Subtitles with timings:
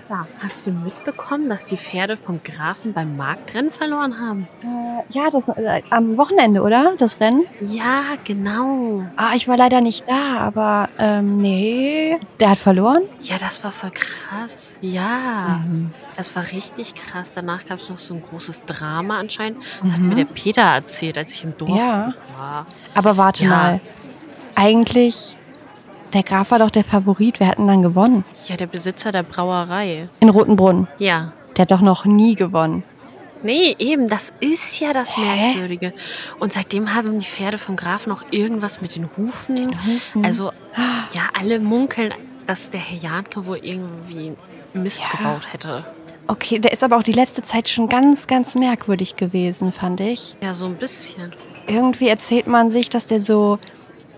[0.00, 4.48] Nessa, hast du mitbekommen, dass die Pferde vom Grafen beim Marktrennen verloren haben?
[4.62, 6.94] Äh, ja, das äh, am Wochenende, oder?
[6.96, 7.44] Das Rennen?
[7.60, 9.02] Ja, genau.
[9.16, 12.18] Ah, ich war leider nicht da, aber ähm, nee.
[12.40, 13.02] Der hat verloren?
[13.20, 14.74] Ja, das war voll krass.
[14.80, 15.90] Ja, Mhm.
[16.16, 17.32] das war richtig krass.
[17.32, 19.58] Danach gab es noch so ein großes Drama anscheinend.
[19.82, 20.08] Das hat Mhm.
[20.08, 22.14] mir der Peter erzählt, als ich im Dorf Ja.
[22.38, 22.66] war.
[22.94, 23.50] Aber warte Ja.
[23.50, 23.80] mal.
[24.54, 25.36] Eigentlich,
[26.12, 27.40] der Graf war doch der Favorit.
[27.40, 28.24] Wer hat denn dann gewonnen?
[28.46, 30.08] Ja, der Besitzer der Brauerei.
[30.20, 30.88] In Rotenbrunn.
[30.98, 31.32] Ja.
[31.56, 32.84] Der hat doch noch nie gewonnen.
[33.42, 35.22] Nee, eben, das ist ja das Hä?
[35.22, 35.94] Merkwürdige.
[36.40, 39.70] Und seitdem haben die Pferde vom Grafen auch irgendwas mit den Hufen.
[39.86, 40.24] Hufen.
[40.24, 40.52] Also,
[41.14, 42.12] ja, alle munkeln,
[42.46, 44.32] dass der Herr Janke wohl irgendwie
[44.74, 45.18] Mist Ja.
[45.18, 45.84] gebaut hätte.
[46.26, 50.36] Okay, der ist aber auch die letzte Zeit schon ganz, ganz merkwürdig gewesen, fand ich.
[50.42, 51.32] Ja, so ein bisschen.
[51.66, 53.58] Irgendwie erzählt man sich, dass der so,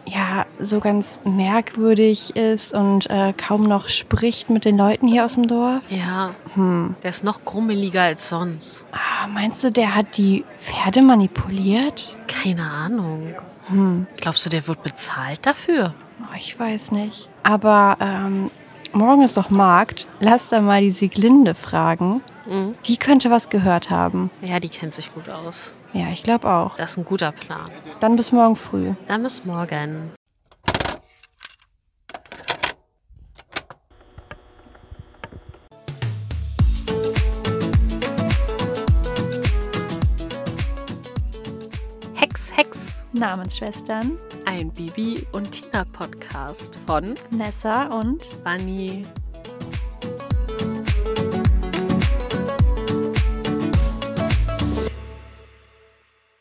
[0.06, 5.34] ja, so ganz merkwürdig ist und äh, kaum noch spricht mit den Leuten hier aus
[5.34, 5.82] dem Dorf.
[5.90, 6.96] Ja, Hm.
[7.02, 8.84] der ist noch grummeliger als sonst.
[8.92, 12.16] Ah, meinst du, der hat die Pferde manipuliert?
[12.26, 13.34] Keine Ahnung.
[13.68, 14.06] Hm.
[14.16, 15.94] Glaubst du, der wird bezahlt dafür?
[16.22, 17.28] Oh, ich weiß nicht.
[17.44, 18.50] Aber ähm,
[18.92, 20.06] morgen ist doch Markt.
[20.20, 22.22] Lass da mal die Sieglinde fragen.
[22.46, 22.74] Mhm.
[22.86, 24.30] Die könnte was gehört haben.
[24.42, 25.74] Ja, die kennt sich gut aus.
[25.92, 26.76] Ja, ich glaube auch.
[26.76, 27.64] Das ist ein guter Plan.
[28.00, 28.94] Dann bis morgen früh.
[29.06, 30.12] Dann bis morgen.
[42.14, 42.88] Hex, Hex.
[43.12, 49.04] Namensschwestern Ein Bibi und Tina Podcast von Nessa und Bunny.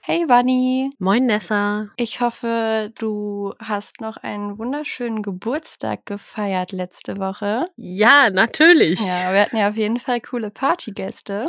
[0.04, 0.90] Hey Bunny.
[0.98, 1.88] Moin Nessa.
[1.96, 7.68] Ich hoffe, du hast noch einen wunderschönen Geburtstag gefeiert letzte Woche.
[7.76, 9.00] Ja, natürlich.
[9.00, 11.46] Ja, wir hatten ja auf jeden Fall coole Partygäste.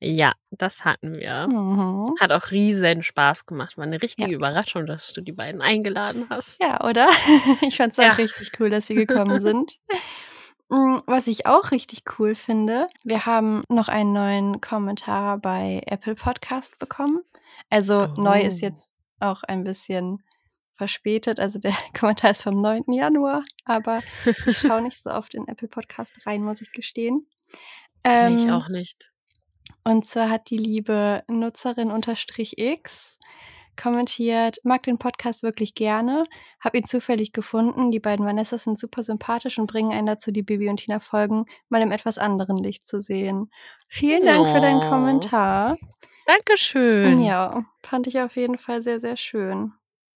[0.00, 1.46] Ja, das hatten wir.
[1.48, 2.04] Mhm.
[2.20, 3.78] Hat auch riesen Spaß gemacht.
[3.78, 4.36] War eine richtige Ja.
[4.36, 6.60] Überraschung, dass du die beiden eingeladen hast.
[6.60, 7.08] Ja, oder?
[7.62, 8.12] Ich fand es auch Ja.
[8.12, 9.78] richtig cool, dass sie gekommen sind.
[10.68, 16.16] Mm, Was ich auch richtig cool finde, wir haben noch einen neuen Kommentar bei Apple
[16.16, 17.20] Podcast bekommen.
[17.70, 18.66] Also neu ist Oh.
[18.66, 20.22] jetzt auch ein bisschen
[20.74, 21.40] verspätet.
[21.40, 22.92] Also der Kommentar ist vom 9.
[22.92, 27.26] Januar, aber ich schaue nicht so oft in Apple Podcast rein, muss ich gestehen.
[28.04, 29.10] Nee, ich Ähm, auch nicht.
[29.84, 33.18] und zwar hat die liebe Nutzerin unterstrich X
[33.76, 36.22] kommentiert, mag den Podcast wirklich gerne,
[36.60, 37.90] hab ihn zufällig gefunden.
[37.90, 41.44] Die beiden Vanessas sind super sympathisch und bringen einen dazu, die Bibi und Tina Folgen
[41.68, 43.50] mal im etwas anderen Licht zu sehen.
[43.88, 44.88] Vielen Dank für deinen Oh.
[44.88, 45.76] Kommentar.
[46.26, 47.22] Dankeschön.
[47.22, 49.72] Ja, fand ich auf jeden Fall sehr, sehr schön,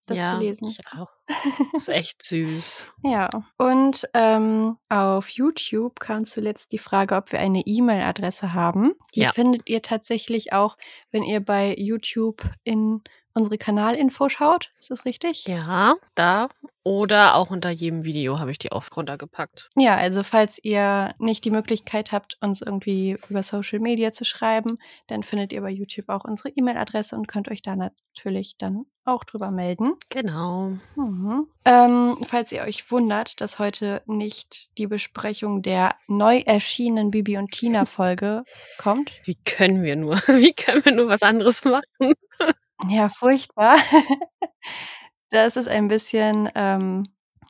[0.06, 0.68] das ja, zu lesen.
[0.68, 1.08] Ich auch.
[1.74, 2.92] Ist echt süß.
[3.04, 3.28] Ja,
[3.58, 8.94] und ähm, auf YouTube kam zuletzt die Frage, ob wir eine E-Mail-Adresse haben.
[9.14, 9.32] Die Ja.
[9.32, 10.76] findet ihr tatsächlich auch,
[11.12, 13.02] wenn ihr bei YouTube in
[13.34, 14.72] unsere Kanalinfo schaut.
[14.78, 15.44] Ist das richtig?
[15.46, 16.48] Ja, da.
[16.82, 19.68] Oder auch unter jedem Video habe ich die auch runtergepackt.
[19.76, 24.78] Ja, also falls ihr nicht die Möglichkeit habt, uns irgendwie über Social Media zu schreiben,
[25.06, 29.24] dann findet ihr bei YouTube auch unsere E-Mail-Adresse und könnt euch da natürlich dann auch
[29.24, 29.94] drüber melden.
[30.08, 30.78] Genau.
[30.96, 31.46] Mhm.
[31.64, 37.50] Ähm, falls ihr euch wundert, dass heute nicht die Besprechung der neu erschienenen Bibi und
[37.52, 38.44] Tina Folge
[38.78, 39.12] kommt.
[39.24, 40.16] Wie können wir nur?
[40.26, 42.14] Wie können wir nur was anderes machen?
[42.88, 43.76] Ja, furchtbar.
[45.30, 47.06] das ist ein bisschen ähm,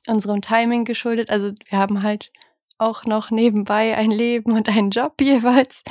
[0.07, 1.31] unserem Timing geschuldet.
[1.31, 2.33] Also wir haben halt
[2.79, 5.83] auch noch nebenbei ein Leben und einen Job jeweils.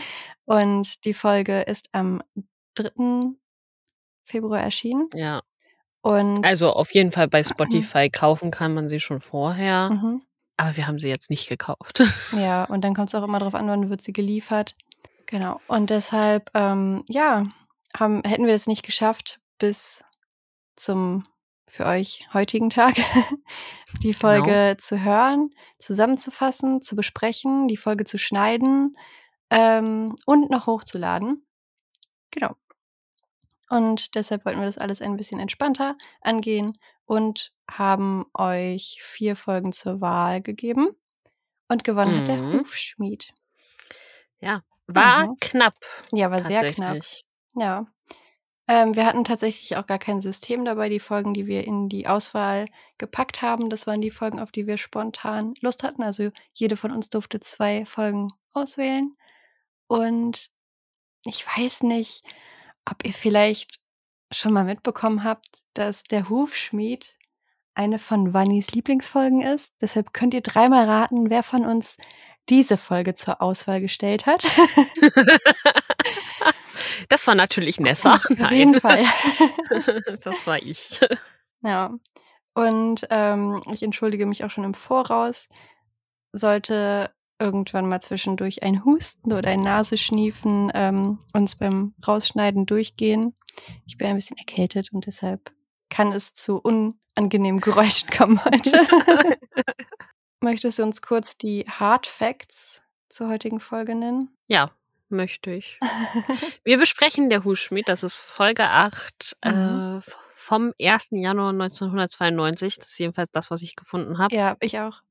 [0.45, 2.21] Und die Folge ist am
[2.75, 3.33] 3.
[4.23, 5.09] Februar erschienen.
[5.13, 5.41] Ja.
[6.01, 9.89] Und Also auf jeden Fall bei Spotify kaufen kann man sie schon vorher.
[9.91, 10.21] mhm.
[10.57, 12.03] Aber wir haben sie jetzt nicht gekauft.
[12.37, 14.75] Ja, und dann kommt es auch immer darauf an, wann wird sie geliefert.
[15.25, 15.61] Genau.
[15.67, 17.45] Und deshalb, ähm, ja,
[17.97, 20.03] haben, hätten wir es nicht geschafft, bis
[20.75, 21.25] zum
[21.67, 22.95] für euch heutigen Tag
[24.03, 28.97] die Folge zu hören, zusammenzufassen, zu besprechen, die Folge zu schneiden
[29.51, 31.45] ähm, und noch hochzuladen.
[32.31, 32.55] Genau.
[33.69, 39.71] Und deshalb wollten wir das alles ein bisschen entspannter angehen und haben euch vier Folgen
[39.71, 40.89] zur Wahl gegeben.
[41.67, 42.59] Und gewonnen hat der Mhm.
[42.61, 43.31] Hufschmied.
[44.87, 45.37] War Mhm.
[45.39, 45.75] knapp.
[46.11, 46.97] Ja, war sehr knapp.
[47.59, 47.87] Ja.
[48.67, 50.89] Ähm, wir hatten tatsächlich auch gar kein System dabei.
[50.89, 52.67] Die Folgen, die wir in die Auswahl
[52.97, 56.03] gepackt haben, das waren die Folgen, auf die wir spontan Lust hatten.
[56.03, 59.15] Also jede von uns durfte zwei Folgen auswählen.
[59.87, 60.51] Und
[61.25, 62.23] ich weiß nicht,
[62.85, 63.79] ob ihr vielleicht
[64.31, 67.17] schon mal mitbekommen habt, dass der Hufschmied
[67.73, 69.73] eine von Wannys Lieblingsfolgen ist.
[69.81, 71.97] Deshalb könnt ihr dreimal raten, wer von uns
[72.49, 74.45] diese Folge zur Auswahl gestellt hat.
[77.07, 78.11] Das war natürlich Nessa.
[78.11, 79.03] Auf jeden Fall.
[80.23, 80.99] Das war ich.
[81.61, 81.93] Ja.
[82.55, 85.47] Und ähm, ich entschuldige mich auch schon im Voraus.
[86.31, 93.35] Sollte irgendwann mal zwischendurch ein Husten oder ein Naseschniefen ähm, uns beim Rausschneiden durchgehen.
[93.85, 95.51] Ich bin ein bisschen erkältet und deshalb
[95.89, 98.87] kann es zu unangenehmen Geräuschen kommen heute.
[100.41, 104.37] Möchtest du uns kurz die Hard Facts zur heutigen Folge nennen?
[104.47, 104.71] Ja,
[105.11, 105.79] möchte ich.
[106.63, 110.01] Wir besprechen der Hufschmied, das ist Folge 8 Mhm.
[110.05, 111.09] äh, vom 1.
[111.11, 112.77] Januar 1992.
[112.77, 114.35] Das ist jedenfalls das, was ich gefunden habe.
[114.35, 115.01] Ja, ich auch.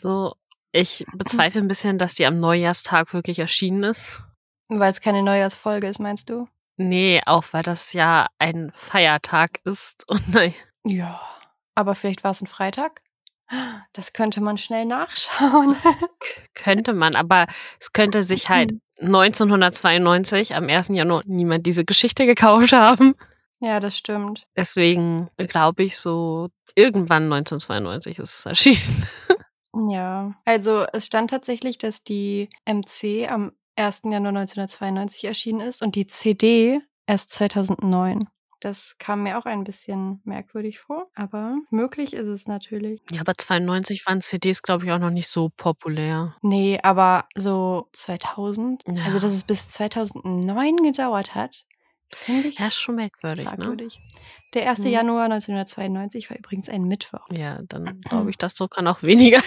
[0.00, 0.34] So,
[0.72, 4.20] ich bezweifle ein bisschen, dass die am Neujahrstag wirklich erschienen ist.
[4.68, 6.48] Weil es keine Neujahrsfolge ist, meinst du?
[6.76, 10.04] Nee, auch weil das ja ein Feiertag ist.
[10.10, 10.54] Und nein,
[10.84, 11.20] Ja.
[11.76, 13.02] Aber vielleicht war es ein Freitag?
[13.92, 15.76] Das könnte man schnell nachschauen.
[16.54, 17.46] könnte man, aber
[17.80, 20.88] es könnte sich halt 1992 am 1.
[20.88, 23.14] Januar niemand diese Geschichte gekauft haben.
[23.60, 24.46] Ja, das stimmt.
[24.56, 29.06] Deswegen glaube ich so, irgendwann 1992 ist es erschienen.
[29.90, 30.34] Ja.
[30.44, 34.02] Also es stand tatsächlich, dass die MC am 1.
[34.04, 38.28] Januar 1992 erschienen ist und die CD erst 2009.
[38.64, 43.02] Das kam mir auch ein bisschen merkwürdig vor, aber möglich ist es natürlich.
[43.10, 46.34] Ja, aber 92 waren CDs, glaube ich, auch noch nicht so populär.
[46.40, 49.04] Nee, aber so 2000, Ja.
[49.04, 51.66] also dass es bis 2009 gedauert hat,
[52.10, 53.50] finde ich Ja, ist schon merkwürdig, ne?
[53.50, 54.00] fragwürdig.
[54.54, 54.78] Der 1.
[54.80, 54.86] Mhm.
[54.86, 57.26] Januar 1992 war übrigens ein Mittwoch.
[57.32, 59.42] Ja, dann glaube ich, das so kann auch weniger.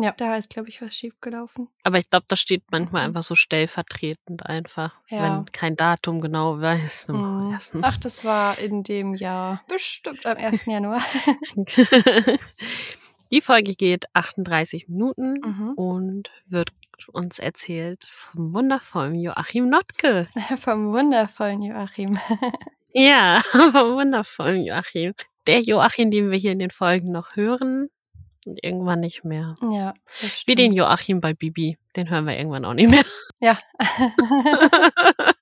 [0.00, 1.68] Ja, da ist, glaube ich, was schiefgelaufen.
[1.84, 4.94] Aber ich glaube, das steht manchmal einfach so stellvertretend einfach.
[5.08, 5.38] Ja.
[5.38, 7.08] Wenn kein Datum genau weiß.
[7.08, 7.52] Mhm.
[7.52, 7.84] ersten.
[7.84, 10.64] Ach, das war in dem Jahr bestimmt am 1.
[10.66, 11.02] Januar.
[13.30, 15.72] Die Folge geht 38 Minuten Mhm.
[15.74, 16.70] und wird
[17.12, 20.26] uns erzählt vom wundervollen Joachim Notke.
[20.56, 22.18] Vom wundervollen Joachim.
[22.94, 25.12] Ja, vom wundervollen Joachim.
[25.46, 27.90] Der Joachim, den wir hier in den Folgen noch hören,
[28.48, 29.54] und irgendwann nicht mehr.
[29.70, 29.94] Ja,
[30.46, 30.72] Wie den.
[30.72, 31.78] Joachim bei Bibi.
[31.96, 33.04] Den hören wir irgendwann auch nicht mehr.
[33.40, 33.58] Ja.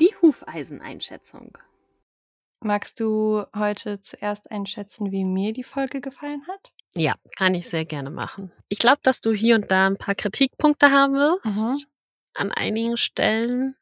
[0.00, 1.56] Die Hufeiseneinschätzung.
[2.62, 6.72] Magst du heute zuerst einschätzen, wie mir die Folge gefallen hat?
[6.94, 8.52] Ja, kann ich sehr gerne machen.
[8.68, 11.78] Ich glaube, dass du hier und da ein paar Kritikpunkte haben wirst Mhm.
[12.34, 13.76] an einigen Stellen,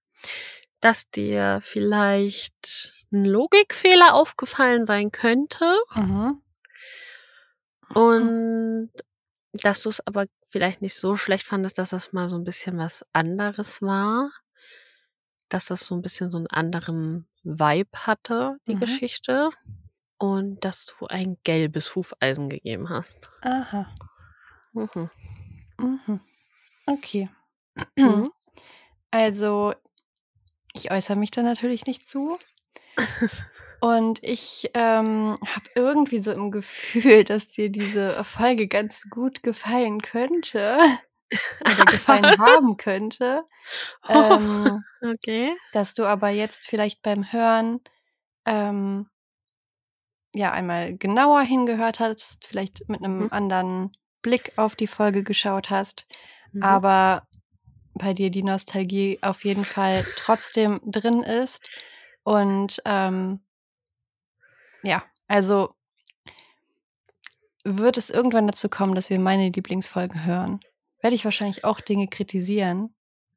[0.80, 6.40] dass dir vielleicht ein Logikfehler aufgefallen sein könnte Mhm.
[7.94, 8.90] Und
[9.52, 12.78] dass du es aber vielleicht nicht so schlecht fandest, dass das mal so ein bisschen
[12.78, 14.30] was anderes war,
[15.48, 18.80] dass das so ein bisschen so einen anderen Vibe hatte, die Mhm.
[18.80, 19.50] Geschichte
[20.18, 23.30] und dass du ein gelbes Hufeisen gegeben hast.
[23.42, 23.86] Aha.
[24.72, 25.10] Mhm.
[25.78, 26.20] Mhm.
[26.86, 27.30] Okay.
[27.96, 28.24] Mhm.
[29.10, 29.74] Also,
[30.74, 32.38] ich äußere mich da natürlich nicht zu.
[33.80, 40.00] Und ich ähm, habe irgendwie so im Gefühl, dass dir diese Folge ganz gut gefallen
[40.00, 40.78] könnte
[41.60, 43.44] oder gefallen haben könnte.
[44.08, 45.56] Ähm, Okay.
[45.72, 47.80] dass du aber jetzt vielleicht beim Hören
[48.46, 49.08] ähm,
[50.34, 53.28] ja einmal genauer hingehört hast, vielleicht mit einem Mhm.
[53.30, 53.92] anderen
[54.22, 56.06] Blick auf die Folge geschaut hast,
[56.52, 56.62] Mhm.
[56.64, 57.26] aber
[57.94, 61.70] bei dir die Nostalgie auf jeden Fall trotzdem drin ist.
[62.24, 63.40] Und ähm,
[64.82, 65.74] ja, also
[67.64, 70.60] wird es irgendwann dazu kommen, dass wir meine Lieblingsfolgen hören,
[71.00, 72.94] werde ich wahrscheinlich auch Dinge kritisieren.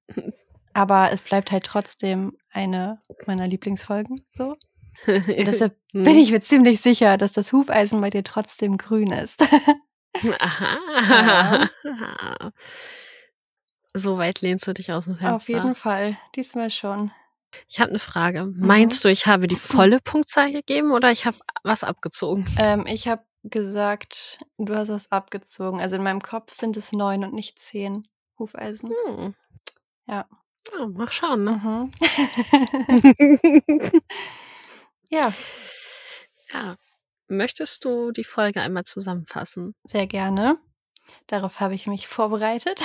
[0.73, 4.55] Aber es bleibt halt trotzdem eine meiner Lieblingsfolgen so.
[5.07, 9.41] Und deshalb bin ich mir ziemlich sicher, dass das Hufeisen bei dir trotzdem grün ist.
[10.39, 11.69] Aha.
[13.93, 15.35] So weit lehnst du dich aus dem Fenster.
[15.35, 17.11] Auf jeden Fall, diesmal schon.
[17.67, 18.45] Ich habe eine Frage.
[18.45, 18.65] Mhm.
[18.65, 22.45] Meinst du, ich habe die volle Punktzahl gegeben oder ich habe was abgezogen?
[22.57, 25.79] Ähm, ich habe gesagt, du hast was abgezogen.
[25.79, 28.91] Also in meinem Kopf sind es neun und nicht zehn Hufeisen.
[29.05, 29.35] Hm.
[30.07, 30.27] Ja.
[30.77, 31.89] Ja, mal schauen, ne?
[32.87, 34.01] Mhm.
[35.09, 35.33] ja,
[36.53, 36.77] ja.
[37.27, 39.73] Möchtest du die Folge einmal zusammenfassen?
[39.85, 40.59] sehr gerne.
[41.27, 42.81] Darauf habe ich mich vorbereitet.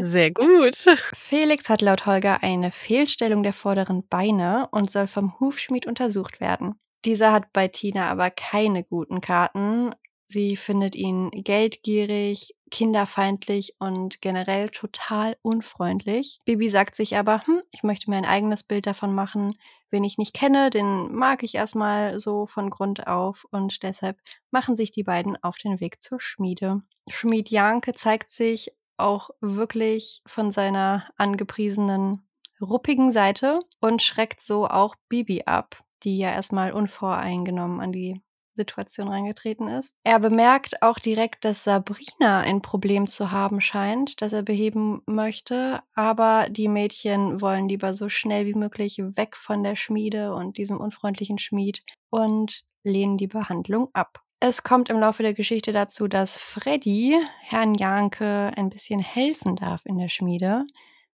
[0.00, 0.76] Sehr gut.
[1.14, 6.74] Felix hat laut Holger eine Fehlstellung der vorderen Beine und soll vom Hufschmied untersucht werden.
[7.04, 9.94] Dieser hat bei Tina aber keine guten Karten,
[10.28, 16.40] Sie findet ihn geldgierig, kinderfeindlich und generell total unfreundlich.
[16.44, 19.56] Bibi sagt sich aber, hm, ich möchte mir ein eigenes Bild davon machen.
[19.90, 24.18] Wen ich nicht kenne, den mag ich erstmal so von Grund auf und deshalb
[24.50, 26.82] machen sich die beiden auf den Weg zur Schmiede.
[27.08, 32.26] Schmied Janke zeigt sich auch wirklich von seiner angepriesenen
[32.60, 38.20] ruppigen Seite und schreckt so auch Bibi ab, die ja erstmal unvoreingenommen an die
[38.54, 39.96] Situation reingetreten ist.
[40.04, 45.82] Er bemerkt auch direkt, dass Sabrina ein Problem zu haben scheint, das er beheben möchte,
[45.94, 50.78] aber die Mädchen wollen lieber so schnell wie möglich weg von der Schmiede und diesem
[50.78, 54.20] unfreundlichen Schmied und lehnen die Behandlung ab.
[54.40, 59.86] Es kommt im Laufe der Geschichte dazu, dass Freddy Herrn Janke ein bisschen helfen darf
[59.86, 60.66] in der Schmiede.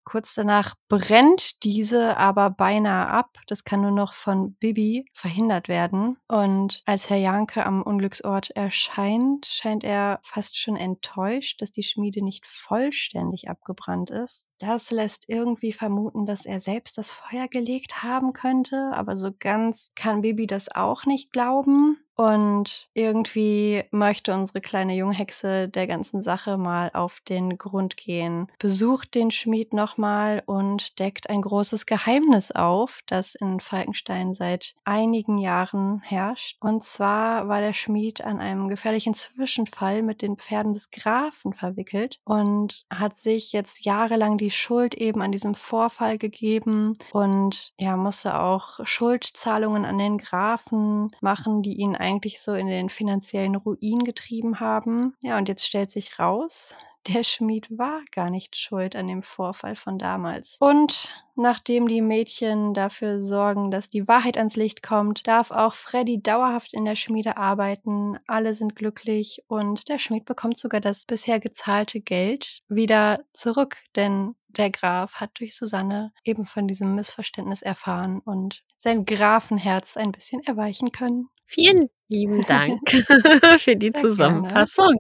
[0.10, 3.38] Kurz danach brennt diese aber beinahe ab.
[3.46, 6.18] Das kann nur noch von Bibi verhindert werden.
[6.28, 12.24] Und als Herr Janke am Unglücksort erscheint, scheint er fast schon enttäuscht, dass die Schmiede
[12.24, 14.48] nicht vollständig abgebrannt ist.
[14.58, 19.92] Das lässt irgendwie vermuten, dass er selbst das Feuer gelegt haben könnte, aber so ganz
[19.94, 21.98] kann Bibi das auch nicht glauben.
[22.20, 29.16] Und irgendwie möchte unsere kleine Junghexe der ganzen Sache mal auf den Grund gehen, besucht
[29.16, 36.02] den Schmied nochmal und deckt ein großes Geheimnis auf, das in Falkenstein seit einigen Jahren
[36.02, 36.58] herrscht.
[36.60, 42.20] Und zwar war der Schmied an einem gefährlichen Zwischenfall mit den Pferden des Grafen verwickelt
[42.26, 48.42] und hat sich jetzt jahrelang die Schuld eben an diesem Vorfall gegeben und ja, musste
[48.42, 54.60] auch Schuldzahlungen an den Grafen machen, die ihn eigentlich so in den finanziellen Ruin getrieben
[54.60, 55.16] haben.
[55.24, 56.76] Ja, und jetzt stellt sich raus,
[57.08, 60.58] der Schmied war gar nicht schuld an dem Vorfall von damals.
[60.60, 66.22] Und nachdem die Mädchen dafür sorgen, dass die Wahrheit ans Licht kommt, darf auch Freddy
[66.22, 68.18] dauerhaft in der Schmiede arbeiten.
[68.28, 74.36] Alle sind glücklich und der Schmied bekommt sogar das bisher gezahlte Geld wieder zurück, denn
[74.50, 80.42] der Graf hat durch Susanne eben von diesem Missverständnis erfahren und sein Grafenherz ein bisschen
[80.46, 81.30] erweichen können.
[81.52, 82.80] Vielen lieben Dank
[83.58, 84.98] für die Sehr Zusammenfassung.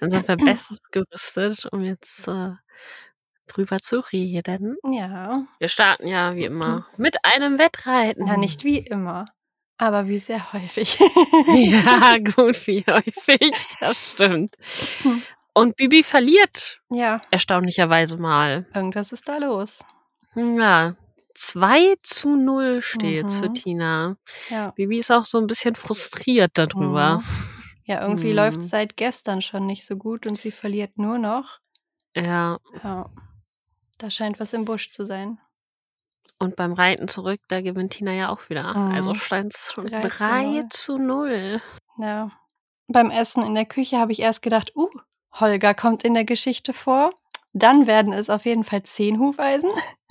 [0.00, 2.52] Dann sind wir bestens gerüstet, um jetzt äh,
[3.46, 4.78] drüber zu reden.
[4.90, 5.44] Ja.
[5.58, 8.24] Wir starten ja wie immer mit einem Wettreiten.
[8.26, 9.26] Na, nicht wie immer,
[9.76, 10.98] aber wie sehr häufig.
[11.54, 13.52] ja, gut, wie häufig.
[13.80, 14.54] Das stimmt.
[15.02, 15.22] Hm.
[15.52, 18.66] Und Bibi verliert Ja, erstaunlicherweise mal.
[18.74, 19.80] irgendwas ist da los.
[20.34, 20.96] Ja,
[21.34, 23.54] 2 zu 0 steht für Mhm.
[23.54, 24.16] Tina.
[24.50, 24.70] Ja.
[24.70, 27.18] Bibi ist auch so ein bisschen frustriert darüber.
[27.18, 27.24] Mhm.
[27.86, 28.36] Ja, irgendwie Hm.
[28.36, 31.58] läuft seit gestern schon nicht so gut und sie verliert nur noch.
[32.16, 33.10] Ja, Ja.
[33.98, 35.38] Da scheint was im Busch zu sein.
[36.40, 38.74] und beim Reiten zurück, da gewinnt Tina ja auch wieder.
[38.74, 38.92] Mhm.
[38.92, 40.68] Also stand es schon 3 zu 3 0.
[40.68, 41.62] zu 0.
[41.98, 42.30] Ja.
[42.88, 44.88] Beim Essen in der Küche habe ich erst gedacht, uh,
[45.34, 47.14] Holger kommt in der Geschichte vor.
[47.56, 49.70] Dann werden es auf jeden Fall zehn Hufeisen.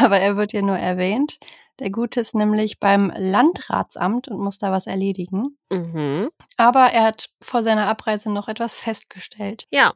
[0.00, 1.38] Aber er wird ja nur erwähnt.
[1.80, 5.58] Der Gute ist nämlich beim Landratsamt und muss da was erledigen.
[5.70, 6.30] mhm.
[6.56, 9.66] Aber er hat vor seiner Abreise noch etwas festgestellt.
[9.70, 9.94] Ja,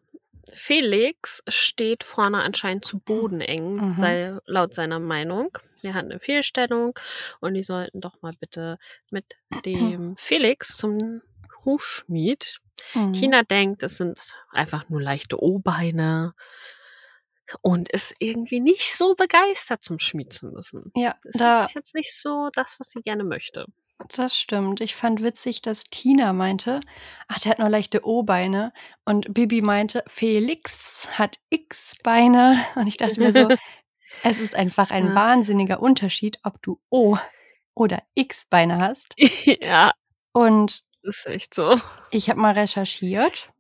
[0.53, 3.91] Felix steht vorne anscheinend zu Boden eng, Mhm.
[3.93, 5.57] sei, laut seiner Meinung.
[5.85, 6.99] Er hat eine Fehlstellung
[7.41, 8.79] und die sollten doch mal bitte
[9.11, 9.25] mit
[9.67, 11.21] dem Felix zum
[11.65, 12.61] Hufschmied.
[12.95, 13.13] Mhm.
[13.13, 14.19] Tina denkt, es sind
[14.51, 16.35] einfach nur leichte O-Beine
[17.63, 20.93] und ist irgendwie nicht so begeistert, zum Schmied zu müssen.
[20.95, 23.65] Ja, Das da, ist jetzt nicht so das, was sie gerne möchte.
[24.15, 24.81] das stimmt.
[24.83, 26.81] Ich fand witzig, dass Tina meinte,
[27.27, 28.73] ach, der hat nur leichte O-Beine.
[29.07, 32.59] Und Bibi meinte, Felix hat X-Beine.
[32.77, 33.49] Und ich dachte mir so,
[34.23, 35.15] es ist einfach ein Ja.
[35.15, 37.17] wahnsinniger Unterschied, ob du O
[37.75, 39.15] oder X-Beine hast.
[39.61, 39.93] ja,
[40.33, 41.77] Und ist echt so.
[42.11, 43.53] ich habe mal recherchiert.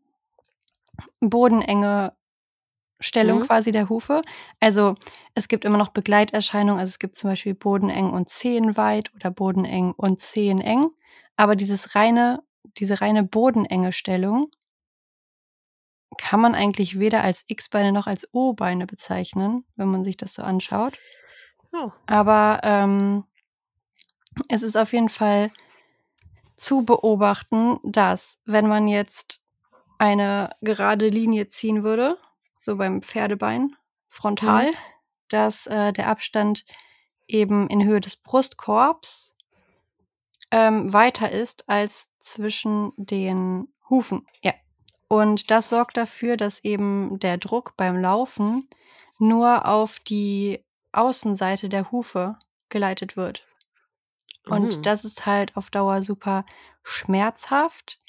[1.20, 2.12] Bodenenge
[3.00, 3.46] Stellung Mhm.
[3.46, 4.22] quasi der Hufe.
[4.60, 4.96] Also
[5.34, 6.80] es gibt immer noch Begleiterscheinungen.
[6.80, 10.90] Also es gibt zum Beispiel bodeneng und zehenweit oder bodeneng und zeheneng.
[11.36, 12.42] Aber dieses reine,
[12.76, 14.50] diese reine bodenenge Stellung
[16.16, 20.42] kann man eigentlich weder als X-Beine noch als O-Beine bezeichnen, wenn man sich das so
[20.42, 20.98] anschaut.
[21.72, 21.92] Oh.
[22.06, 23.24] Aber ähm,
[24.48, 25.52] es ist auf jeden Fall
[26.58, 29.40] zu beobachten, dass wenn man jetzt
[29.98, 32.18] eine gerade Linie ziehen würde,
[32.60, 33.76] so beim Pferdebein,
[34.08, 34.70] frontal,
[35.28, 36.64] dass äh, der Abstand
[37.26, 39.36] eben in Höhe des Brustkorbs
[40.50, 44.26] ähm, weiter ist als zwischen den Hufen.
[44.42, 44.52] Ja.
[45.08, 48.68] Und das sorgt dafür, dass eben der Druck beim Laufen
[49.18, 52.38] nur auf die Außenseite der Hufe
[52.68, 53.47] geleitet wird.
[54.48, 54.82] Und Mhm.
[54.82, 56.44] das ist halt auf Dauer super
[56.82, 58.00] schmerzhaft.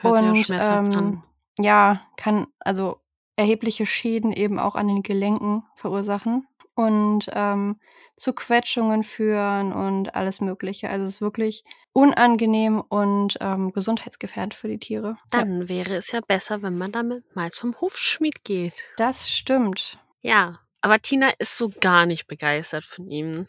[0.00, 1.22] Hört sich ja und schmerzhaft ähm,
[1.58, 3.00] ja, kann also
[3.36, 7.78] erhebliche Schäden eben auch an den Gelenken verursachen und ähm,
[8.16, 10.88] zu Quetschungen führen und alles Mögliche.
[10.88, 15.16] Also es ist wirklich unangenehm und ähm, gesundheitsgefährdend für die Tiere.
[15.32, 18.84] Ja, Dann wäre es ja besser, wenn man damit mal zum Hufschmied geht.
[18.96, 19.98] das stimmt.
[20.20, 23.46] Ja, aber Tina ist so gar nicht begeistert von ihm.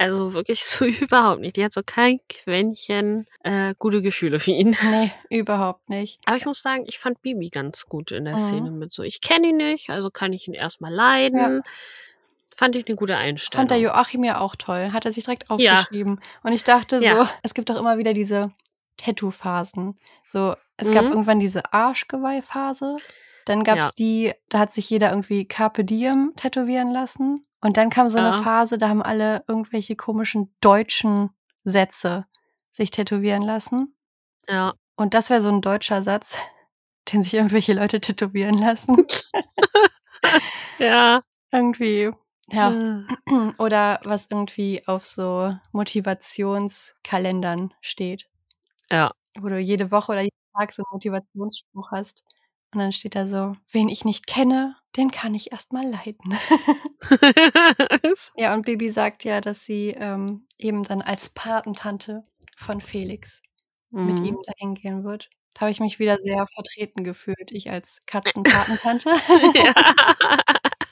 [0.00, 1.56] Also wirklich so überhaupt nicht.
[1.56, 4.74] Die hat so kein Quäntchen äh, gute Gefühle für ihn.
[4.90, 6.18] Nee, überhaupt nicht.
[6.24, 8.40] Aber ich muss sagen, ich fand Bibi ganz gut in der Mhm.
[8.40, 9.02] Szene mit so.
[9.02, 10.96] Ich kenne ihn nicht, also kann ich ihn erstmal Ja.
[10.96, 11.62] leiden.
[12.56, 13.82] Fand ich eine gute Fand der Einstellung.
[13.82, 14.90] Joachim ja auch toll.
[14.92, 16.20] Hat er sich direkt Ja, aufgeschrieben.
[16.42, 17.30] Und ich dachte so, ja.
[17.42, 18.52] es gibt doch immer wieder diese
[18.98, 19.96] Tattoo-Phasen.
[20.28, 21.10] So, es gab Mhm.
[21.10, 22.96] irgendwann diese Arschgeweih-Phase.
[23.46, 23.82] Dann gab Ja.
[23.84, 27.46] es die, da hat sich jeder irgendwie Carpe Diem tätowieren lassen.
[27.60, 28.42] Und dann kam so eine Ja.
[28.42, 31.30] Phase, da haben alle irgendwelche komischen deutschen
[31.64, 32.26] Sätze
[32.70, 33.94] sich tätowieren lassen.
[34.48, 34.74] Ja.
[34.96, 36.36] Und das wäre so ein deutscher Satz,
[37.12, 39.06] den sich irgendwelche Leute tätowieren lassen.
[40.78, 41.22] Ja.
[41.52, 42.10] irgendwie,
[42.50, 42.70] ja.
[42.72, 43.02] Äh.
[43.58, 48.28] Oder was irgendwie auf so Motivationskalendern steht,
[48.90, 49.12] Ja.
[49.38, 52.24] wo du jede Woche oder jeden Tag so einen Motivationsspruch hast.
[52.72, 56.36] Und dann steht da so, wen ich nicht kenne, den kann ich erst mal leiden.
[58.36, 62.24] ja, und Bibi sagt ja, dass sie ähm, eben dann als Patentante
[62.56, 63.42] von Felix
[63.90, 64.42] mit ihm Mhm.
[64.46, 65.30] dahin gehen wird.
[65.54, 69.10] Da habe ich mich wieder sehr vertreten gefühlt, ich als Katzenpatentante.
[69.56, 69.74] Ja.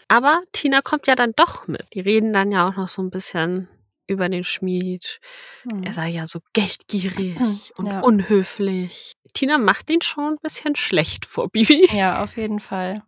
[0.09, 1.95] Aber Tina kommt ja dann doch mit.
[1.95, 3.69] Die reden dann ja auch noch so ein bisschen
[4.09, 5.21] über den Schmied.
[5.65, 5.93] Er Hm.
[5.93, 8.01] sei ja so geldgierig und Ja.
[8.01, 9.13] unhöflich.
[9.35, 11.89] Tina macht ihn schon ein bisschen schlecht vor Bibi.
[11.93, 13.03] Ja, auf jeden Fall.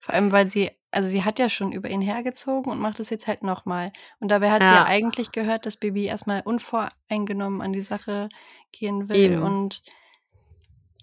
[0.00, 3.10] Vor allem, weil sie, also sie hat ja schon über ihn hergezogen und macht es
[3.10, 3.92] jetzt halt nochmal.
[4.20, 8.28] Und dabei hat sie ja Ja, eigentlich gehört, dass Bibi erstmal unvoreingenommen an die Sache
[8.72, 9.32] gehen will.
[9.32, 9.42] eben.
[9.42, 9.82] Und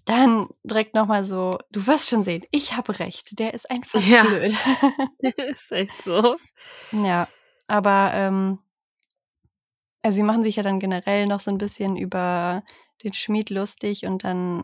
[0.04, 4.22] dann direkt nochmal so, du wirst schon sehen, ich habe recht, der ist einfach Ja,
[4.22, 4.54] blöd.
[5.56, 6.36] ist echt so.
[6.92, 7.26] ja,
[7.68, 8.58] aber ähm,
[10.04, 12.62] also sie machen sich ja dann generell noch so ein bisschen über
[13.02, 14.62] den Schmied lustig und dann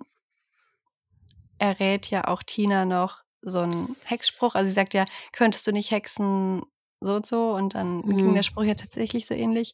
[1.58, 4.54] errät ja auch Tina noch so einen Hexspruch.
[4.54, 6.62] Also sie sagt ja, könntest du nicht hexen
[7.00, 8.42] so und so und dann ging der Mhm.
[8.42, 9.72] Spruch ja tatsächlich so ähnlich.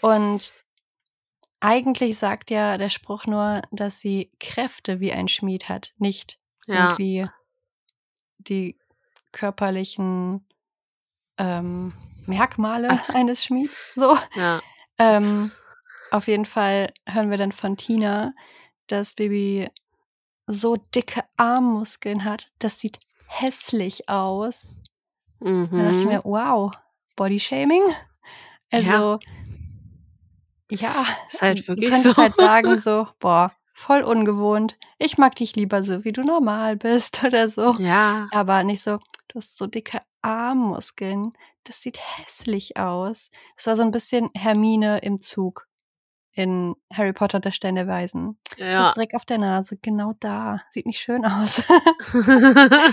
[0.00, 0.54] Und
[1.60, 6.90] eigentlich sagt ja der Spruch nur, dass sie Kräfte wie ein Schmied hat, nicht Ja,
[6.92, 7.26] irgendwie
[8.38, 8.78] die
[9.32, 10.46] körperlichen
[11.36, 11.92] ähm,
[12.26, 13.92] Merkmale eines Schmieds.
[13.94, 14.16] So.
[14.34, 14.62] ja.
[14.98, 15.52] Ähm,
[16.10, 18.32] auf jeden Fall hören wir dann von Tina,
[18.86, 19.68] dass Baby
[20.46, 22.48] so dicke Armmuskeln hat.
[22.58, 24.80] Das sieht hässlich aus.
[25.40, 26.10] Da dachte ich Mhm.
[26.10, 26.72] mir, wow,
[27.16, 27.82] Bodyshaming?
[28.72, 29.18] Ja, Also,
[30.70, 32.22] ja, ist halt du wirklich könntest so.
[32.22, 34.76] halt sagen, so, boah, voll ungewohnt.
[34.98, 37.74] Ich mag dich lieber so, wie du normal bist oder so.
[37.78, 41.32] Ja, Aber nicht so, du hast so dicke Armmuskeln.
[41.68, 43.30] Das sieht hässlich aus.
[43.56, 45.66] Das war so ein bisschen Hermine im Zug
[46.32, 48.38] in Harry Potter, der Stein der Weisen.
[48.56, 48.92] Das ja.
[48.92, 50.62] Dreck auf der Nase, genau da.
[50.70, 51.64] Sieht nicht schön aus.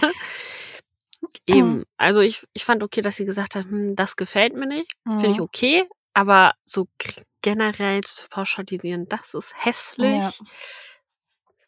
[1.48, 1.84] Eben.
[1.98, 4.92] Also ich, ich fand okay, dass sie gesagt hat, hm, das gefällt mir nicht.
[5.06, 5.44] Finde ich Mhm.
[5.44, 5.86] okay.
[6.14, 6.88] Aber so
[7.42, 10.40] generell zu pauschalisieren, das ist Ja, hässlich,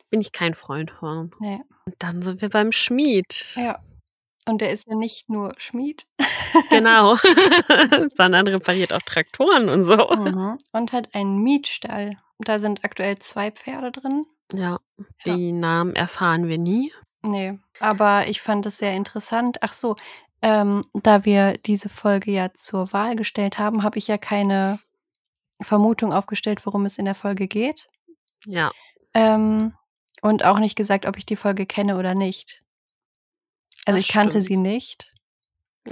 [0.09, 1.31] bin ich kein Freund von.
[1.39, 1.59] nee.
[1.85, 3.53] Und dann sind wir beim Schmied.
[3.55, 3.79] Ja.
[4.47, 6.07] Und der ist ja nicht nur Schmied.
[6.69, 7.15] Genau.
[8.15, 9.95] Sondern repariert auch Traktoren und so.
[9.97, 10.57] Mhm.
[10.71, 12.17] Und hat einen Mietstall.
[12.39, 14.23] Da sind aktuell zwei Pferde drin.
[14.53, 14.79] Ja,
[15.25, 15.35] Ja.
[15.35, 16.93] die Namen erfahren wir nie.
[17.23, 19.57] Nee, aber ich fand es sehr interessant.
[19.61, 19.95] Ach so,
[20.41, 24.79] ähm, da wir diese Folge ja zur Wahl gestellt haben, habe ich ja keine
[25.61, 27.89] Vermutung aufgestellt, worum es in der Folge geht.
[28.45, 28.71] Ja.
[29.13, 29.73] Ähm,
[30.21, 32.63] und auch nicht gesagt, ob ich die Folge kenne oder nicht.
[33.87, 35.13] Also ich kannte sie nicht.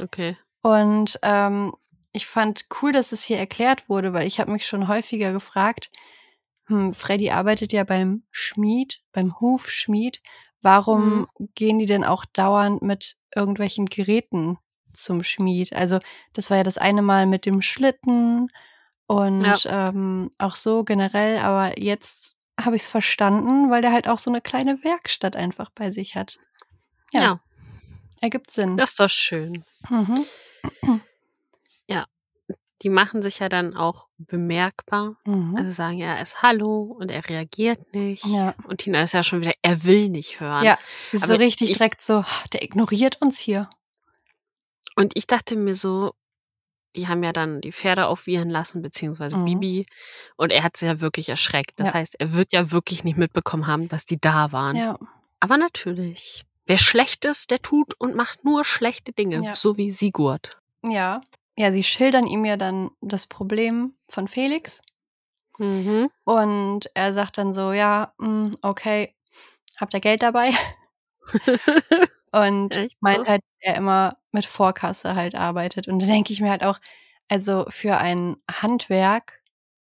[0.01, 0.37] Okay.
[0.61, 1.73] Und ähm,
[2.11, 5.91] ich fand cool, dass es hier erklärt wurde, weil ich habe mich schon häufiger gefragt,
[6.67, 10.21] hm, Freddy arbeitet ja beim Schmied, beim Hufschmied.
[10.61, 11.27] Warum Mhm.
[11.53, 14.57] gehen die denn auch dauernd mit irgendwelchen Geräten
[14.93, 15.73] zum Schmied?
[15.73, 15.99] Also
[16.33, 18.47] das war ja das eine Mal mit dem Schlitten
[19.07, 19.15] Ja.
[19.15, 24.17] und ähm, auch so generell, aber jetzt habe ich es verstanden, weil der halt auch
[24.17, 26.39] so eine kleine Werkstatt einfach bei sich hat.
[27.11, 27.39] Ja, Ja,
[28.25, 28.75] ergibt Sinn.
[28.77, 29.63] das ist doch schön.
[29.89, 30.25] Mhm.
[31.87, 32.05] Ja.
[32.81, 35.15] Die machen sich ja dann auch bemerkbar.
[35.25, 35.55] Mhm.
[35.57, 38.25] Also sagen ja erst Hallo und er reagiert nicht.
[38.25, 38.53] Ja.
[38.67, 40.63] Und Tina ist ja schon wieder, er will nicht hören.
[40.63, 40.77] Ja,
[41.11, 43.69] ist so Aber richtig ich, direkt so, "Ah, der ignoriert uns hier.
[44.97, 46.13] und ich dachte mir so,
[46.95, 49.45] die haben ja dann die Pferde aufwiehern lassen, beziehungsweise Mhm.
[49.45, 49.85] Bibi.
[50.37, 51.77] Und er hat sie ja wirklich erschreckt.
[51.79, 51.93] Das Ja.
[51.95, 54.75] heißt, er wird ja wirklich nicht mitbekommen haben, dass die da waren.
[54.77, 54.97] Ja.
[55.41, 59.55] Aber natürlich, wer schlecht ist, der tut und macht nur schlechte Dinge, Ja.
[59.55, 60.59] so wie Sigurd.
[60.83, 61.21] Ja.
[61.57, 64.81] Ja, sie schildern ihm ja dann das Problem von Felix.
[65.57, 66.09] Mhm.
[66.25, 69.15] Und er sagt dann so, ja, mm, okay,
[69.77, 70.51] habt ihr Geld dabei?
[72.31, 75.87] Und Echt meint halt, er immer mit Vorkasse halt arbeitet.
[75.87, 76.79] Und da denke ich mir halt auch,
[77.29, 79.41] also für ein Handwerk,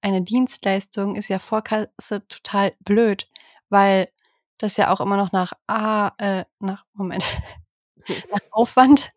[0.02, 3.30] eine Dienstleistung ist ja Vorkasse total blöd,
[3.70, 4.10] weil
[4.60, 7.26] das ja auch immer noch nach A, äh, nach, Moment,
[8.32, 9.12] nach Aufwand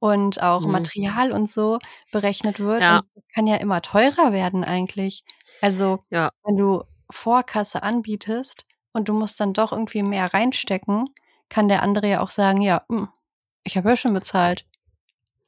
[0.00, 0.72] und auch Mhm.
[0.72, 1.78] Material und so
[2.12, 2.82] berechnet wird.
[2.82, 3.02] Ja.
[3.34, 5.24] Kann ja immer teurer werden eigentlich.
[5.60, 6.30] Also Ja.
[6.44, 11.06] wenn du Vorkasse anbietest und du musst dann doch irgendwie mehr reinstecken,
[11.48, 13.08] kann der andere ja auch sagen, ja, hm,
[13.64, 14.66] ich habe ja schon bezahlt.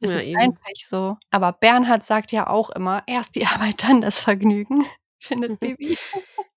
[0.00, 0.38] Ist Ja, jetzt eben.
[0.38, 1.16] dein Pech so.
[1.31, 4.85] Aber Bernhard sagt ja auch immer, erst die Arbeit, dann das Vergnügen,
[5.20, 5.96] findet Mhm.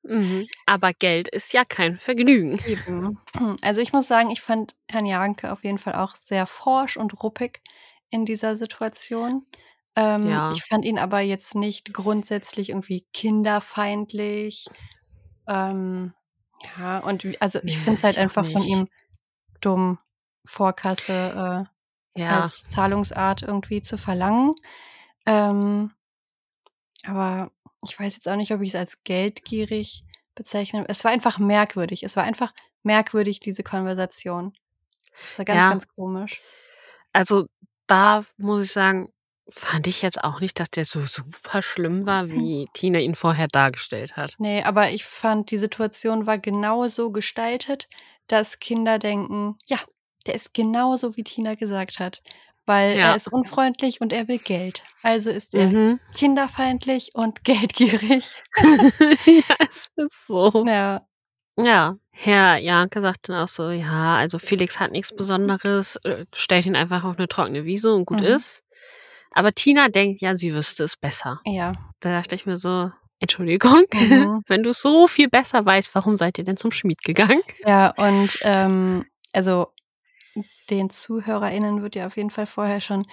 [0.08, 0.46] Mhm.
[0.66, 2.60] Aber Geld ist ja kein Vergnügen.
[2.68, 3.20] Eben.
[3.62, 7.22] Also ich muss sagen, ich fand Herrn Janke auf jeden Fall auch sehr forsch und
[7.24, 7.62] ruppig
[8.10, 9.46] in dieser Situation.
[9.96, 10.52] Ähm, Ja.
[10.52, 14.68] Ich fand ihn aber jetzt nicht grundsätzlich irgendwie kinderfeindlich.
[15.48, 16.14] Ähm,
[16.78, 18.88] ja, und also ich finde es halt ich einfach von ihm
[19.62, 20.00] dumm,
[20.46, 21.68] Vorkasse
[22.16, 22.42] äh, Ja.
[22.42, 24.56] als Zahlungsart irgendwie zu verlangen.
[25.26, 25.92] Ähm,
[27.04, 27.52] aber
[27.90, 30.04] ich weiß jetzt auch nicht, ob ich es als geldgierig
[30.36, 30.86] bezeichne.
[30.88, 32.04] Es war einfach merkwürdig.
[32.04, 34.54] Es war einfach merkwürdig, diese Konversation.
[35.30, 35.70] Es war ganz, Ja.
[35.70, 36.40] ganz komisch.
[37.14, 37.46] Also
[37.88, 39.10] da muss ich sagen,
[39.48, 43.48] fand ich jetzt auch nicht, dass der so super schlimm war, wie Tina ihn vorher
[43.48, 44.36] dargestellt hat.
[44.40, 47.88] Nee, aber ich fand, die Situation war genau so gestaltet,
[48.28, 49.80] dass Kinder denken, ja,
[50.26, 52.24] der ist genauso, wie Tina gesagt hat.
[52.68, 53.10] Weil Ja.
[53.12, 54.84] er ist unfreundlich und er will Geld.
[55.04, 56.00] Also ist er Mhm.
[56.16, 58.26] kinderfeindlich und geldgierig.
[59.26, 60.66] ja, es ist so.
[60.68, 61.02] Ja.
[61.58, 66.66] Ja, Herr Janke sagt dann auch so, ja, also Felix hat nichts Besonderes, äh, stellt
[66.66, 68.26] ihn einfach auf eine trockene Wiese und gut Mhm.
[68.26, 68.62] ist.
[69.32, 71.40] Aber Tina denkt, ja, sie wüsste es besser.
[71.46, 71.74] Ja.
[72.02, 73.94] Da dachte ich mir so, Entschuldigung, Mhm.
[74.48, 77.42] wenn du so viel besser weißt, warum seid ihr denn zum Schmied gegangen?
[77.66, 79.68] Ja, und ähm, also
[80.70, 83.06] den ZuhörerInnen wird ja auf jeden Fall vorher schon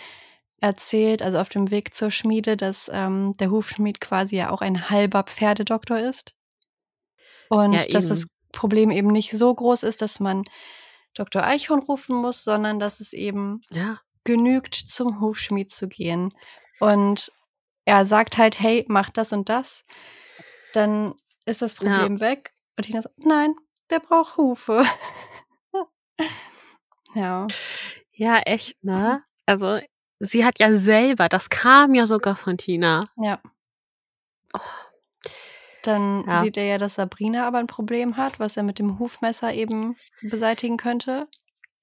[0.60, 4.90] erzählt, also auf dem Weg zur Schmiede, dass ähm, der Hufschmied quasi ja auch ein
[4.90, 6.34] halber Pferdedoktor ist.
[7.48, 10.44] Und Ja, dass das Problem eben nicht so groß ist, dass man
[11.14, 11.42] Dr.
[11.42, 16.32] Eichhorn rufen muss, sondern dass es eben Ja, genügt, zum Hufschmied zu gehen.
[16.80, 17.32] Und
[17.84, 19.84] er sagt halt, hey, mach das und das.
[20.72, 21.78] Dann ist das Ja.
[21.78, 22.52] Problem weg.
[22.76, 23.54] Und Tina sagt, nein,
[23.90, 24.84] der braucht Hufe.
[27.14, 27.46] ja.
[28.12, 29.22] ja, echt, ne?
[29.46, 29.78] Also,
[30.20, 33.06] sie hat ja selber, das kam ja sogar von Tina.
[33.16, 33.40] Ja.
[34.54, 34.60] Oh.
[35.82, 36.40] Dann Ja.
[36.42, 39.96] sieht er ja, dass Sabrina aber ein Problem hat, was er mit dem Hufmesser eben
[40.20, 41.26] beseitigen könnte.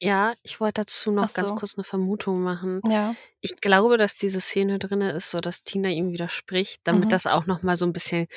[0.02, 1.56] Ja, ich wollte dazu noch Ach ganz so.
[1.56, 2.80] kurz eine Vermutung machen.
[2.90, 3.14] Ja.
[3.42, 7.10] Ich glaube, dass diese Szene drinne ist, so dass Tina ihm widerspricht, damit Mhm.
[7.10, 8.28] das auch noch mal so ein bisschen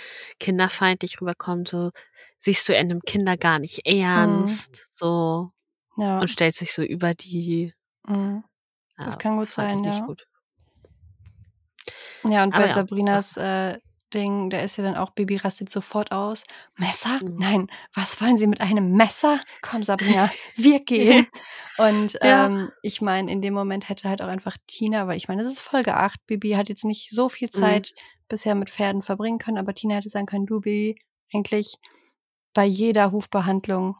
[0.40, 1.68] kinderfeindlich rüberkommt.
[1.68, 1.92] So
[2.40, 5.52] siehst du er nimmt Kinder gar nicht ernst, so
[5.96, 6.18] Ja.
[6.18, 7.72] und stellt sich so über die.
[8.06, 8.44] Mhm.
[8.96, 9.98] Das Ja, kann gut sein, ja.
[10.04, 10.26] gut.
[12.24, 13.78] Ja, und Aber bei ja, Sabrinas äh,
[14.14, 16.44] Ding, da ist ja dann auch, Baby rastet sofort aus.
[16.76, 17.18] Messer?
[17.22, 17.36] Mhm.
[17.38, 19.40] Nein, was wollen Sie mit einem Messer?
[19.62, 21.26] Komm, Sabrina, wir gehen.
[21.78, 25.42] Und ähm, ich meine, in dem Moment hätte halt auch einfach Tina, weil ich meine,
[25.42, 26.24] das ist Folge 8.
[26.26, 27.58] Bibi hat jetzt nicht so viel Mhm.
[27.58, 27.92] Zeit
[28.28, 31.00] bisher mit Pferden verbringen können, aber Tina hätte sagen können, du Bibi,
[31.32, 31.76] eigentlich
[32.54, 33.96] bei jeder Hufbehandlung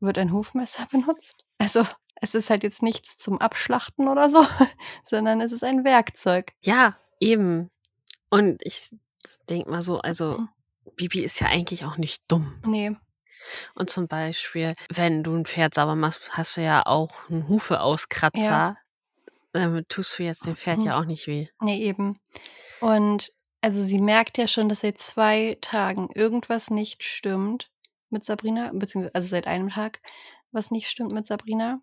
[0.00, 1.44] wird ein Hufmesser benutzt.
[1.58, 1.86] Also
[2.20, 4.44] es ist halt jetzt nichts zum Abschlachten oder so,
[5.02, 6.52] sondern es ist ein Werkzeug.
[6.62, 7.68] Ja, eben.
[8.30, 8.90] Und ich
[9.48, 10.48] denke mal so, also Mhm.
[10.96, 12.62] Bibi ist ja eigentlich auch nicht dumm.
[12.64, 12.96] Nee.
[13.74, 18.78] Und zum Beispiel, wenn du ein Pferd sauber machst, hast du ja auch einen Hufeauskratzer.
[19.52, 20.84] Damit tust du jetzt dem Pferd Mhm.
[20.84, 21.48] ja auch nicht weh.
[21.60, 22.20] Nee, eben.
[22.80, 27.70] Und also sie merkt ja schon, dass seit zwei Tagen irgendwas nicht stimmt
[28.10, 30.00] mit Sabrina, beziehungsweise also seit einem Tag
[30.52, 31.80] was nicht stimmt mit Sabrina.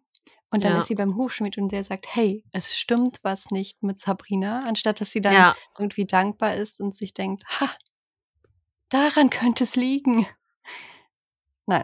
[0.50, 0.80] Und dann Ja.
[0.80, 5.02] ist sie beim Hufschmied und der sagt, hey, es stimmt was nicht mit Sabrina, anstatt
[5.02, 7.70] dass sie dann Ja, irgendwie dankbar ist und sich denkt, ha,
[8.90, 10.28] daran könnte es liegen.
[11.66, 11.84] Nein,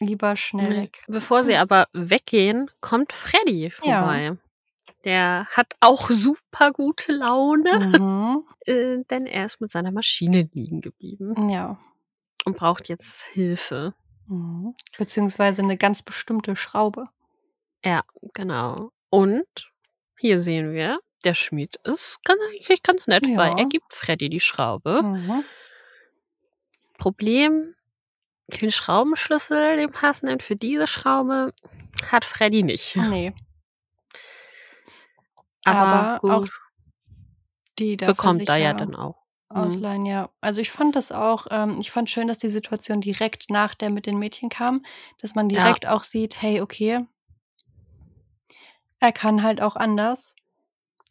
[0.00, 1.02] lieber schnell weg.
[1.08, 3.70] Bevor sie aber weggehen, kommt Freddy Ja.
[3.70, 4.36] vorbei.
[5.04, 8.44] Der hat auch super gute Laune, Mhm.
[8.66, 11.78] äh, denn er ist mit seiner Maschine liegen geblieben Ja.
[12.44, 13.94] Und braucht jetzt Hilfe.
[14.26, 14.74] Mhm.
[14.98, 17.08] Beziehungsweise eine ganz bestimmte Schraube.
[17.84, 18.02] Ja,
[18.34, 18.90] genau.
[19.10, 19.72] Und
[20.18, 23.36] hier sehen wir, der Schmied ist ganz, eigentlich ganz nett, Ja.
[23.36, 25.02] weil er gibt Freddy die Schraube.
[25.02, 25.44] Mhm.
[26.98, 27.74] Problem,
[28.60, 31.52] den Schraubenschlüssel, den passenden für diese Schraube,
[32.10, 32.96] hat Freddy nicht.
[32.96, 33.32] Nee,
[35.64, 36.50] Aber, aber gut,
[37.78, 39.21] die bekommt er ja dann auch.
[39.52, 39.58] Mhm.
[39.60, 40.30] ausleihen, ja.
[40.40, 43.90] Also ich fand das auch, ähm, ich fand schön, dass die Situation direkt nach der
[43.90, 44.84] mit den Mädchen kam,
[45.20, 45.62] dass man Ja.
[45.62, 47.04] direkt auch sieht, hey, okay,
[49.00, 50.36] er kann halt auch anders.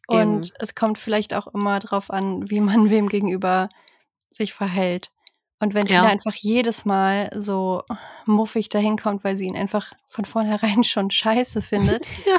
[0.08, 0.42] Und Eben.
[0.60, 3.70] es kommt vielleicht auch immer drauf an, wie man wem gegenüber
[4.30, 5.12] sich verhält.
[5.60, 6.10] Und wenn Tina Ja.
[6.10, 7.84] einfach jedes Mal so
[8.26, 12.38] muffig dahin kommt, weil sie ihn einfach von vornherein schon scheiße findet, Ja.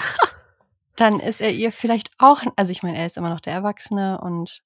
[0.96, 4.20] dann ist er ihr vielleicht auch, also ich meine, er ist immer noch der Erwachsene
[4.20, 4.62] und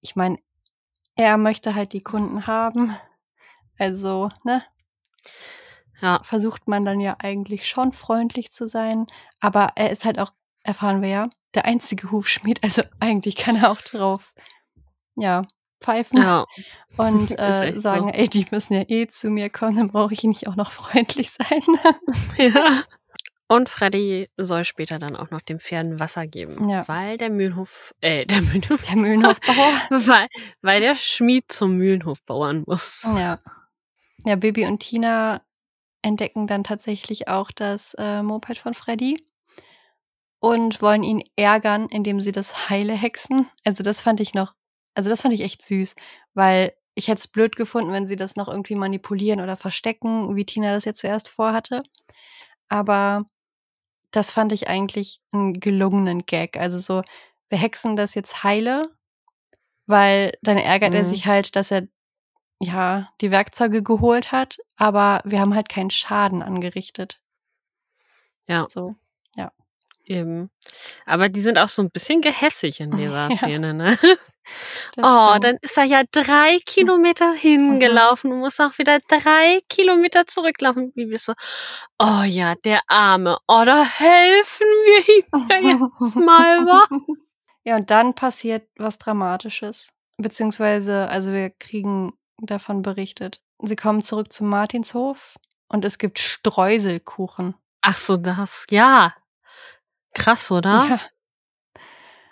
[0.00, 0.38] ich meine,
[1.18, 2.96] er möchte halt die Kunden haben.
[3.78, 4.62] Also, ne,
[6.00, 6.20] Ja.
[6.22, 9.06] versucht man dann ja eigentlich schon freundlich zu sein.
[9.40, 12.62] Aber er ist halt auch, erfahren wir ja, der einzige Hufschmied.
[12.62, 14.32] Also eigentlich kann er auch drauf,
[15.16, 15.42] ja,
[15.80, 16.44] pfeifen Ja.
[16.96, 18.12] und äh, sagen, so.
[18.14, 21.30] ey, die müssen ja eh zu mir kommen, dann brauche ich nicht auch noch freundlich
[21.30, 21.62] sein.
[22.38, 22.84] Ja.
[23.50, 26.86] Und Freddy soll später dann auch noch den Pferden Wasser geben, Ja.
[26.86, 29.54] weil der Mühlenhof, äh, der Mühlenhof, Der Mühlenhofbauer.
[29.90, 30.28] weil,
[30.60, 33.04] weil der Schmied zum Mühlenhof bauern muss.
[33.04, 33.38] Ja.
[34.26, 35.40] Ja, Baby und Tina
[36.02, 39.16] entdecken dann tatsächlich auch das äh, Moped von Freddy
[40.40, 43.48] und wollen ihn ärgern, indem sie das heile hexen.
[43.64, 44.54] Also das fand ich noch,
[44.94, 45.94] also das fand ich echt süß,
[46.34, 50.44] weil ich hätte es blöd gefunden, wenn sie das noch irgendwie manipulieren oder verstecken, wie
[50.44, 51.82] Tina das jetzt zuerst vorhatte.
[52.68, 53.24] Aber
[54.10, 56.56] das fand ich eigentlich einen gelungenen Gag.
[56.58, 57.02] Also so,
[57.48, 58.90] wir hexen das jetzt heile,
[59.86, 61.08] weil dann ärgert er Mhm.
[61.08, 61.88] sich halt, dass er
[62.60, 67.20] ja die Werkzeuge geholt hat, aber wir haben halt keinen Schaden angerichtet.
[68.46, 68.64] Ja.
[68.68, 68.94] So.
[70.10, 70.50] Eben.
[71.04, 73.36] Aber die sind auch so ein bisschen gehässig in dieser Ja.
[73.36, 73.98] Szene, ne?
[74.96, 75.44] Das Oh, stimmt.
[75.44, 80.92] dann ist er ja drei Kilometer hingelaufen und muss auch wieder drei Kilometer zurücklaufen.
[80.94, 81.32] Wie wir so,
[81.98, 83.38] oh ja, der Arme.
[83.48, 86.86] Oh, da helfen wir ihm ja jetzt mal, wa?
[87.64, 89.90] Ja, und dann passiert was Dramatisches.
[90.16, 93.42] Beziehungsweise, also wir kriegen davon berichtet.
[93.60, 95.36] Sie kommen zurück zum Martinshof
[95.68, 97.54] und es gibt Streuselkuchen.
[97.82, 99.12] Ach so, das, ja.
[100.14, 100.86] Krass, oder?
[100.88, 101.00] Ja,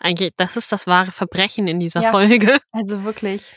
[0.00, 2.10] Eigentlich, das ist das wahre Verbrechen in dieser Ja.
[2.10, 2.58] Folge.
[2.72, 3.52] also wirklich.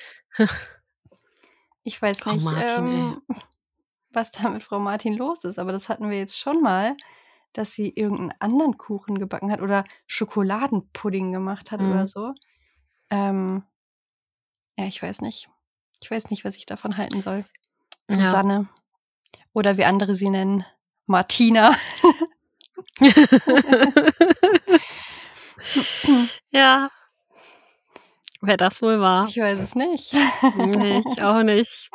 [1.84, 3.22] Ich weiß nicht, Martin, ähm,
[4.12, 6.96] was da mit Frau Martin los ist, aber das hatten wir jetzt schon mal,
[7.54, 11.92] dass sie irgendeinen anderen Kuchen gebacken hat oder Schokoladenpudding gemacht hat Mhm.
[11.92, 12.34] oder so.
[13.10, 13.64] Ähm,
[14.78, 15.50] ja, ich weiß nicht.
[16.02, 17.44] Ich weiß nicht, was ich davon halten soll.
[18.10, 18.18] Ja.
[18.18, 18.70] Susanne.
[19.54, 20.66] Oder wie andere sie nennen,
[21.08, 21.76] Martina.
[26.52, 26.90] ja.
[28.42, 29.28] Wer das wohl war?
[29.28, 30.14] Ich weiß es nicht.
[30.56, 31.90] Nee, ich auch nicht.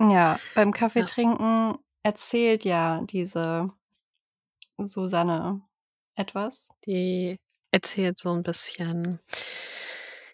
[0.00, 1.04] Ja, beim Kaffee Ja.
[1.04, 3.70] trinken erzählt ja diese
[4.78, 5.62] Susanne
[6.16, 6.70] etwas.
[6.86, 7.36] Die
[7.70, 9.20] erzählt so ein bisschen,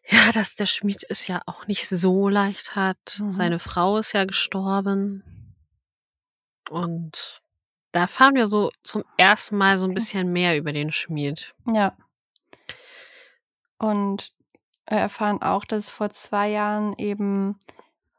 [0.08, 3.18] ja, dass der Schmied es ja auch nicht so leicht hat.
[3.20, 3.30] Mhm.
[3.30, 5.54] Seine Frau ist ja gestorben.
[6.70, 7.42] Und
[7.96, 11.54] da erfahren wir so zum ersten Mal so ein bisschen mehr über den Schmied.
[11.72, 11.96] Ja.
[13.78, 14.34] Und
[14.86, 17.58] wir erfahren auch, dass es vor zwei Jahren eben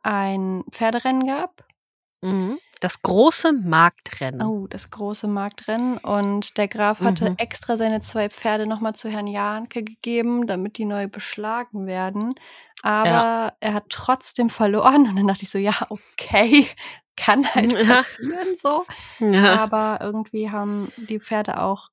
[0.01, 1.63] ein Pferderennen gab.
[2.21, 2.57] Mhm.
[2.79, 4.41] Das große Marktrennen.
[4.41, 5.99] Oh, das große Marktrennen.
[5.99, 7.35] Und der Graf hatte Mhm.
[7.37, 12.33] extra seine zwei Pferde nochmal zu Herrn Janke gegeben, damit die neu beschlagen werden.
[12.81, 15.05] Aber er hat trotzdem verloren.
[15.07, 16.67] Und dann dachte ich so, ja, okay,
[17.17, 18.85] kann halt passieren so.
[19.19, 19.55] Ja.
[19.61, 21.89] Aber irgendwie haben die Pferde auch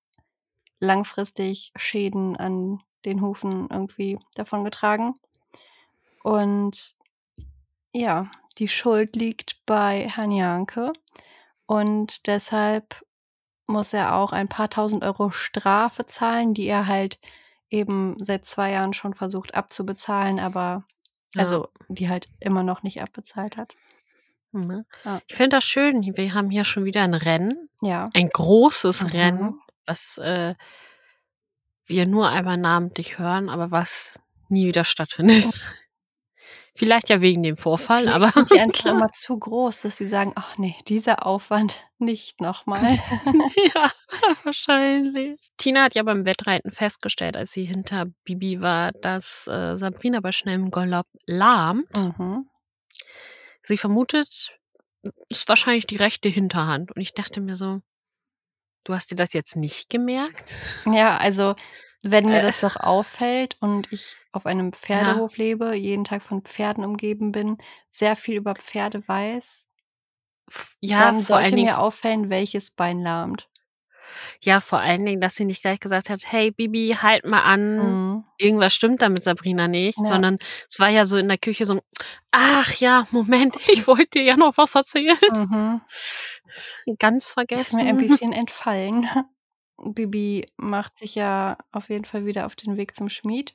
[0.80, 5.14] langfristig Schäden an den Hufen irgendwie davongetragen.
[6.22, 6.94] Und
[7.92, 10.92] ja, die Schuld liegt bei Herrn Janke.
[11.66, 13.04] Und deshalb
[13.66, 17.18] muss er auch ein paar tausend Euro Strafe zahlen, die er halt
[17.70, 20.84] eben seit zwei Jahren schon versucht abzubezahlen, aber
[21.34, 21.42] Ja.
[21.42, 23.74] also die halt immer noch nicht abbezahlt hat.
[24.54, 24.84] Mhm.
[25.04, 25.20] Ja.
[25.26, 26.02] Ich finde das schön.
[26.02, 27.68] Wir haben hier schon wieder ein Rennen.
[27.82, 28.08] Ja.
[28.14, 29.08] Ein großes Mhm.
[29.10, 30.54] Rennen, was äh,
[31.86, 34.12] wir nur einmal namentlich hören, aber was
[34.48, 35.44] nie wieder stattfindet.
[36.76, 40.08] Vielleicht ja wegen dem Vorfall, Vielleicht aber sind die einfach immer zu groß, dass sie
[40.08, 42.98] sagen, ach nee, dieser Aufwand nicht nochmal.
[43.74, 43.90] ja,
[44.42, 45.38] wahrscheinlich.
[45.56, 50.32] Tina hat ja beim Wettreiten festgestellt, als sie hinter Bibi war, dass äh, Sabrina bei
[50.32, 51.86] schnellem Galopp lahmt.
[51.96, 52.48] mhm.
[53.64, 54.52] Sie vermutet, es
[55.30, 56.94] ist wahrscheinlich die rechte Hinterhand.
[56.94, 57.80] Und ich dachte mir so,
[58.84, 60.54] du hast dir das jetzt nicht gemerkt?
[60.86, 61.54] Ja, also
[62.02, 62.42] wenn mir Äh.
[62.42, 67.56] das doch auffällt und ich auf einem Pferdehof lebe, jeden Tag von Pferden umgeben bin,
[67.90, 69.68] sehr viel über Pferde weiß,
[70.80, 73.48] Ja, dann sollte mir auffällen, welches Bein lahmt.
[74.40, 77.76] Ja, vor allen Dingen, dass sie nicht gleich gesagt hat, hey Bibi, halt mal an,
[77.76, 78.24] Mhm.
[78.38, 80.04] irgendwas stimmt da mit Sabrina nicht, Ja.
[80.06, 81.80] sondern es war ja so in der Küche so,
[82.30, 85.16] ach ja, Moment, ich wollte dir ja noch was erzählen.
[85.32, 85.80] Mhm.
[86.98, 87.76] Ganz Ist vergessen.
[87.76, 89.08] mir ein bisschen entfallen.
[89.76, 93.54] Bibi macht sich ja auf jeden Fall wieder auf den Weg zum Schmied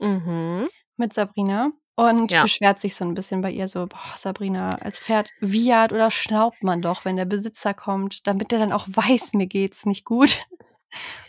[0.00, 0.66] Mhm.
[0.96, 1.72] mit Sabrina
[2.08, 2.42] und Ja.
[2.42, 6.62] beschwert sich so ein bisschen bei ihr so, boah, Sabrina, als Pferd wiehert oder schnaubt
[6.62, 10.42] man doch, wenn der Besitzer kommt, damit der dann auch weiß, mir geht's nicht gut.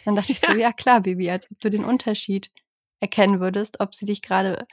[0.05, 2.51] Dann dachte ich so, ja klar, Bibi, als ob du den Unterschied
[2.99, 4.65] erkennen würdest, ob sie dich gerade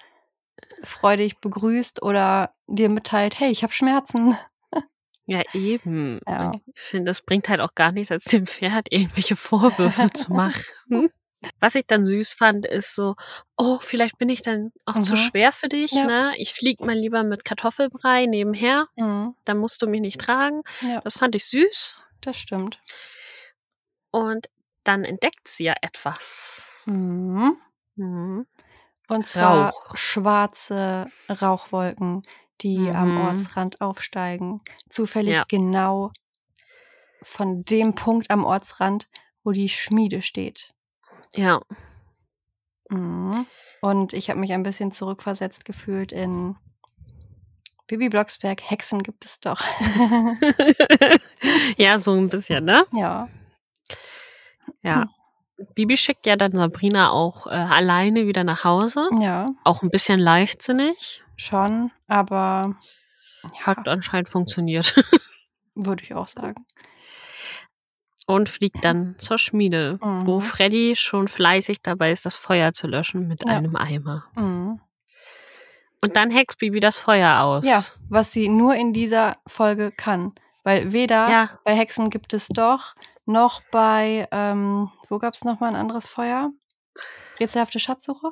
[0.82, 4.36] freudig begrüßt oder dir mitteilt, hey, ich habe Schmerzen.
[5.26, 6.20] Ja, eben.
[6.26, 6.52] Ja.
[6.74, 11.10] Ich finde, es bringt halt auch gar nichts, als dem Pferd irgendwelche Vorwürfe zu machen.
[11.60, 13.14] Was ich dann süß fand, ist so,
[13.56, 15.16] oh, vielleicht bin ich dann auch zu Mhm.
[15.18, 16.04] schwer für dich, Ja.
[16.04, 16.32] ne?
[16.36, 19.34] Ich flieg mal lieber mit Kartoffelbrei nebenher, Mhm.
[19.44, 20.62] dann musst du mich nicht tragen.
[20.80, 21.96] Ja, Das fand ich süß.
[22.22, 22.80] das stimmt.
[24.10, 24.48] Und
[24.84, 26.64] dann entdeckt sie ja etwas.
[26.86, 27.56] Mhm.
[27.96, 28.46] Mhm.
[29.08, 29.96] Und zwar Rauch.
[29.96, 32.22] schwarze Rauchwolken,
[32.62, 33.20] die am Mhm.
[33.20, 34.60] Ortsrand aufsteigen.
[34.90, 35.44] Zufällig Ja.
[35.48, 36.10] genau
[37.22, 39.08] von dem Punkt am Ortsrand,
[39.44, 40.72] wo die Schmiede steht.
[41.34, 41.60] Ja.
[42.90, 43.46] Mhm.
[43.80, 46.56] Und ich habe mich ein bisschen zurückversetzt gefühlt in
[47.86, 48.60] Bibi Blocksberg.
[48.62, 49.60] Hexen gibt es doch.
[51.76, 52.86] ja, so ein bisschen, ne?
[52.92, 53.28] ja.
[54.82, 55.06] Ja.
[55.74, 59.08] Bibi schickt ja dann Sabrina auch äh, alleine wieder nach Hause.
[59.20, 61.22] Ja, Auch ein bisschen leichtsinnig.
[61.36, 62.76] schon, aber
[63.62, 64.94] Hat anscheinend funktioniert.
[65.74, 66.64] würde ich auch sagen.
[68.30, 70.42] Und fliegt dann zur Schmiede, wo Mhm.
[70.42, 73.56] Freddy schon fleißig dabei ist, das Feuer zu löschen mit Ja.
[73.56, 74.26] einem Eimer.
[74.36, 74.80] Mhm.
[76.02, 77.64] Und dann hext Bibi das Feuer aus.
[77.64, 80.34] Ja, was sie nur in dieser Folge kann.
[80.62, 81.58] Weil weder Ja.
[81.64, 86.50] bei Hexen gibt es doch, noch bei, ähm, wo gab es nochmal ein anderes Feuer?
[87.40, 88.30] Rätselhafte Schatzsuche?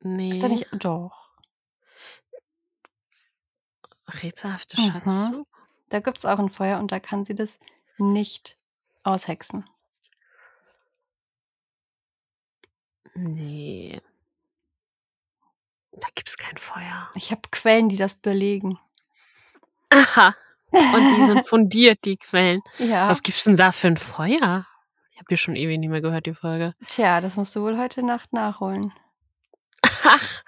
[0.00, 0.30] Nee.
[0.30, 0.68] Ist da nicht?
[0.72, 1.32] Doch.
[4.22, 5.44] Rätselhafte Mhm.
[5.88, 7.58] Da gibt es auch ein Feuer und da kann sie das
[7.98, 8.58] nicht
[9.04, 9.64] aushexen.
[13.14, 14.00] Nee.
[15.92, 17.10] Da gibt's kein Feuer.
[17.14, 18.78] Ich habe Quellen, die das belegen.
[19.88, 20.34] Aha.
[20.70, 22.60] Und die sind fundiert, die Quellen.
[22.78, 23.08] Ja.
[23.08, 24.66] Was gibt's denn da für ein Feuer?
[25.10, 26.74] Ich habe die schon ewig nicht mehr gehört, die Folge.
[26.86, 28.92] Tja, das musst du wohl heute Nacht nachholen.
[30.04, 30.42] Ach,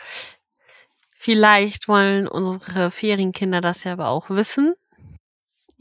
[1.17, 4.75] vielleicht wollen unsere Ferienkinder das ja aber auch wissen.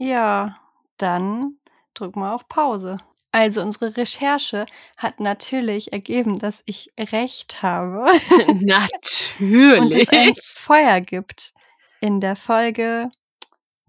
[0.00, 0.56] Ja,
[0.96, 1.58] dann
[1.94, 2.98] drück mal auf Pause.
[3.32, 4.64] Also unsere Recherche
[4.96, 8.04] hat natürlich ergeben, dass ich recht habe
[9.78, 10.12] und es Natürlich.
[10.12, 11.52] ein Feuer gibt
[12.00, 13.10] in der Folge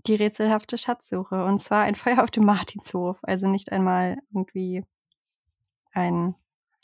[0.08, 1.46] Die rätselhafte Schatzsuche.
[1.46, 3.20] Und zwar ein Feuer auf dem Martinshof.
[3.24, 4.84] Also nicht einmal irgendwie
[5.94, 6.36] ein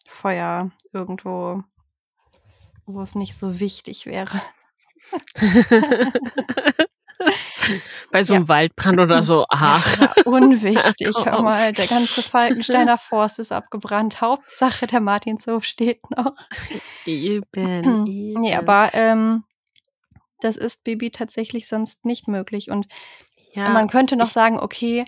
[0.08, 1.64] Feuer irgendwo,
[2.86, 4.42] wo es nicht so wichtig wäre.
[8.12, 9.46] Bei so einem Waldbrand oder so.
[9.50, 10.00] Ach.
[10.00, 11.08] Ja, unwichtig.
[11.24, 11.46] Hör Komm.
[11.46, 14.22] mal, der ganze Falkensteiner Forst ist abgebrannt.
[14.22, 16.36] Hauptsache, der Martinshof steht noch.
[17.06, 18.28] Eben, eben.
[18.40, 19.44] Nee, aber ähm,
[20.42, 22.70] das ist Bibi tatsächlich sonst nicht möglich.
[22.70, 22.88] Und
[23.54, 25.06] ja, man könnte noch sagen, okay,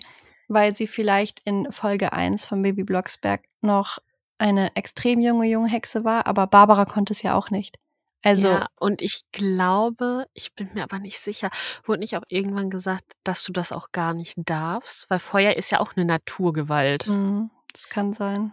[0.48, 3.98] weil sie vielleicht in Folge 1 von Baby Blocksberg noch
[4.38, 7.78] eine extrem junge junge Hexe war, aber Barbara konnte es ja auch nicht.
[8.22, 11.50] Also, ja, und ich glaube, ich bin mir aber nicht sicher,
[11.84, 15.08] wurde nicht auch irgendwann gesagt, dass du das auch gar nicht darfst?
[15.08, 17.06] Weil Feuer ist ja auch eine Naturgewalt.
[17.06, 18.52] mh, das kann sein.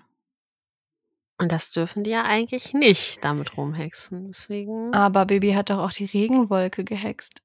[1.37, 4.31] Und das dürfen die ja eigentlich nicht damit rumhexen.
[4.31, 4.93] Deswegen.
[4.93, 7.41] Aber Baby hat doch auch die Regenwolke gehext.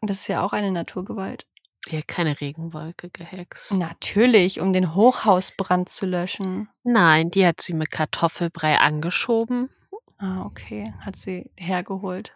[0.00, 1.46] Das ist ja auch eine Naturgewalt.
[1.90, 3.72] Die hat keine Regenwolke gehext.
[3.72, 6.68] Natürlich, um den Hochhausbrand zu löschen.
[6.84, 9.68] Nein, die hat sie mit Kartoffelbrei angeschoben.
[10.22, 10.94] Ah, okay.
[11.00, 12.32] Hat sie hergeholt.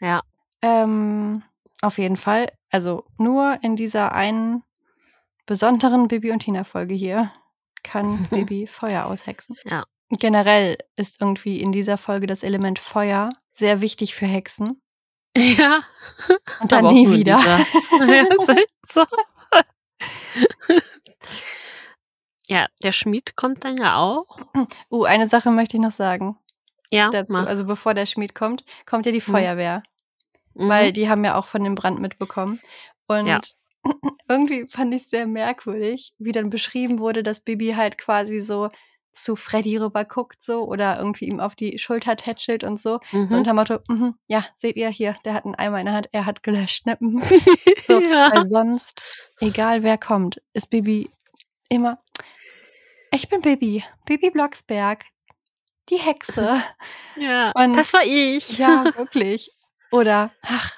[0.00, 0.22] Ja.
[0.62, 1.42] Ähm,
[1.82, 2.50] auf jeden Fall.
[2.70, 4.62] Also nur in dieser einen
[5.44, 7.30] besonderen Bibi und Tina Folge hier
[7.82, 9.56] kann Bibi Feuer aushexen.
[9.64, 9.84] Ja.
[10.08, 14.80] Generell ist irgendwie in dieser Folge das Element Feuer sehr wichtig für Hexen.
[15.36, 15.82] Ja.
[16.60, 17.38] Und dann nie wieder.
[17.38, 18.24] ja,
[18.86, 19.04] so.
[22.48, 24.40] ja, der Schmied kommt dann ja auch.
[24.90, 26.38] Uh, eine Sache möchte ich noch sagen
[26.90, 27.32] Ja, dazu.
[27.34, 27.46] mach.
[27.46, 29.82] Also bevor der Schmied kommt, kommt ja die Feuerwehr.
[30.54, 30.68] Mhm.
[30.68, 32.60] weil die haben ja auch von dem Brand mitbekommen.
[33.06, 33.40] Und Ja.
[34.28, 38.68] irgendwie fand ich es sehr merkwürdig, wie dann beschrieben wurde, dass Bibi halt quasi so
[39.12, 43.00] zu Freddy rüber guckt so oder irgendwie ihm auf die Schulter tätschelt und so.
[43.12, 43.28] Mhm.
[43.28, 46.08] So unter Motto, mhm, ja, seht ihr hier, der hat einen Eimer in der Hand,
[46.12, 46.86] er hat gelöscht.
[46.86, 46.96] Ne?
[47.00, 47.22] Mhm.
[47.84, 48.30] So, ja.
[48.34, 51.10] weil sonst, egal wer kommt, ist Bibi
[51.70, 51.98] immer,
[53.12, 55.04] ich bin Bibi, Bibi Blocksberg,
[55.90, 56.60] die Hexe.
[57.16, 57.52] ja.
[57.52, 58.58] Und- das war ich.
[58.58, 59.50] Ja, wirklich.
[59.90, 60.76] Oder, ach,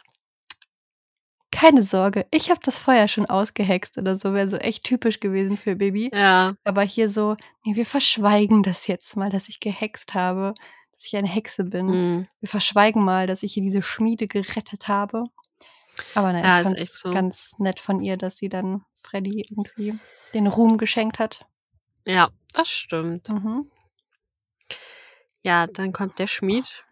[1.53, 5.57] keine Sorge, ich habe das Feuer schon ausgehext oder so, wäre so echt typisch gewesen
[5.57, 6.11] für Bibi.
[6.15, 6.55] Ja.
[6.65, 10.55] Aber hier so, nee, wir verschweigen das jetzt mal, dass ich gehext habe,
[10.93, 11.87] dass ich eine Hexe bin.
[11.87, 12.29] Mhm.
[12.41, 15.25] Wir verschweigen mal, dass ich hier diese Schmiede gerettet habe.
[16.15, 17.11] Aber nein, Ja, ich echt so.
[17.13, 19.99] ganz nett von ihr, dass sie dann Freddy irgendwie
[20.35, 21.45] den Ruhm geschenkt hat.
[22.07, 23.29] ja, das stimmt.
[23.29, 23.71] Mhm.
[25.45, 26.85] Ja, dann kommt der Schmied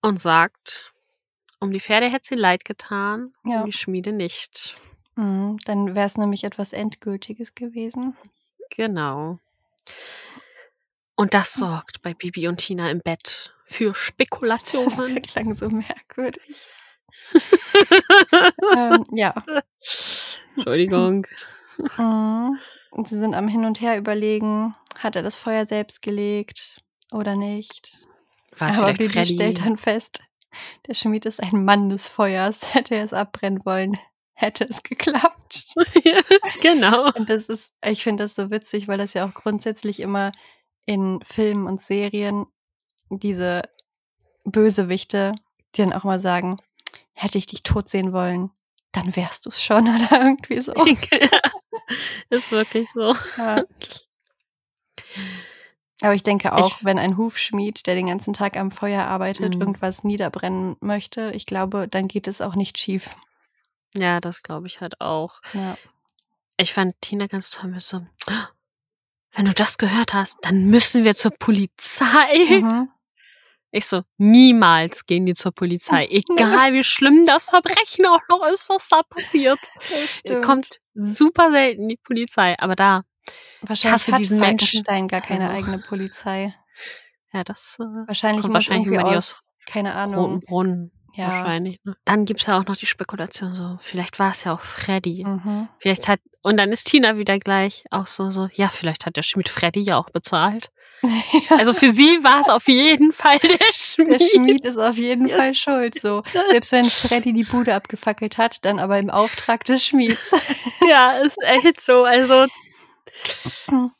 [0.00, 0.92] und sagt,
[1.60, 3.60] um die Pferde hätte sie leid getan, Ja.
[3.60, 4.72] um die Schmiede nicht.
[5.16, 5.56] Mhm.
[5.64, 8.16] Dann wäre es nämlich etwas Endgültiges gewesen.
[8.70, 9.38] Genau.
[11.14, 15.22] Und das sorgt bei Bibi und Tina im Bett für Das Spekulationen.
[15.22, 16.42] klang so merkwürdig.
[18.76, 19.34] ähm, ja.
[20.56, 21.26] Entschuldigung.
[21.96, 22.58] Mhm.
[22.90, 26.80] Und sie sind am Hin und Her überlegen, hat er das Feuer selbst gelegt
[27.14, 28.06] oder nicht.
[28.58, 29.34] War es Aber Bibi Freddy?
[29.34, 30.22] stellt dann fest,
[30.86, 32.74] der Schmied ist ein Mann des Feuers.
[32.74, 33.98] Hätte er es abbrennen wollen,
[34.34, 35.66] hätte es geklappt.
[36.04, 36.20] ja,
[36.60, 37.10] genau.
[37.12, 40.32] Und das ist, ich finde das so witzig, weil das ja auch grundsätzlich immer
[40.86, 42.46] in Filmen und Serien
[43.10, 43.62] diese
[44.44, 45.34] Bösewichte,
[45.74, 46.56] die dann auch mal sagen,
[47.12, 48.50] hätte ich dich tot sehen wollen,
[48.92, 50.74] dann wärst du es schon oder irgendwie so.
[52.30, 53.14] ist wirklich so.
[53.38, 53.64] Ja.
[56.00, 59.54] Aber ich denke auch, Ich- wenn ein Hufschmied, der den ganzen Tag am Feuer arbeitet,
[59.54, 59.60] Mhm.
[59.60, 63.10] irgendwas niederbrennen möchte, ich glaube, dann geht es auch nicht schief.
[63.94, 65.40] Ja, das glaube ich halt auch.
[65.52, 65.76] Ja.
[66.56, 68.04] Ich fand Tina ganz toll mit so,
[69.32, 72.60] wenn du das gehört hast, dann müssen wir zur Polizei.
[72.60, 72.88] Mhm.
[73.70, 76.06] Ich so, niemals gehen die zur Polizei.
[76.10, 79.58] Egal wie schlimm das Verbrechen auch noch ist, was da passiert.
[80.44, 82.56] Kommt super selten die Polizei.
[82.60, 83.02] Aber da,
[83.68, 84.82] wahrscheinlich hasse diesen Menschen.
[84.84, 85.56] Gar keine Also.
[85.58, 86.54] eigene Polizei.
[87.32, 90.40] ja, das äh, Wahrscheinlich Kommt wahrscheinlich irgendwie aus, keine Roten Ahnung.
[90.40, 91.28] Brunnen Ja.
[91.28, 91.80] wahrscheinlich.
[91.84, 91.96] Ne?
[92.04, 95.24] Dann gibt's ja auch noch die Spekulation so, vielleicht war es ja auch Freddy.
[95.24, 95.68] Mhm.
[95.78, 99.22] Vielleicht hat, und dann ist Tina wieder gleich auch so, so, ja, vielleicht hat der
[99.22, 100.70] Schmied Freddy ja auch bezahlt.
[101.02, 101.10] ja,
[101.58, 104.20] Also für sie war es auf jeden Fall der Schmied.
[104.20, 106.00] der Schmied ist auf jeden Fall schuld.
[106.00, 106.22] So.
[106.50, 110.32] Selbst wenn Freddy die Bude abgefackelt hat, dann aber im Auftrag des Schmieds.
[110.88, 112.04] Ja, ist echt so.
[112.04, 112.46] Also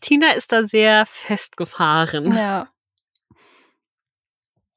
[0.00, 2.32] Tina ist da sehr festgefahren.
[2.34, 2.68] Ja.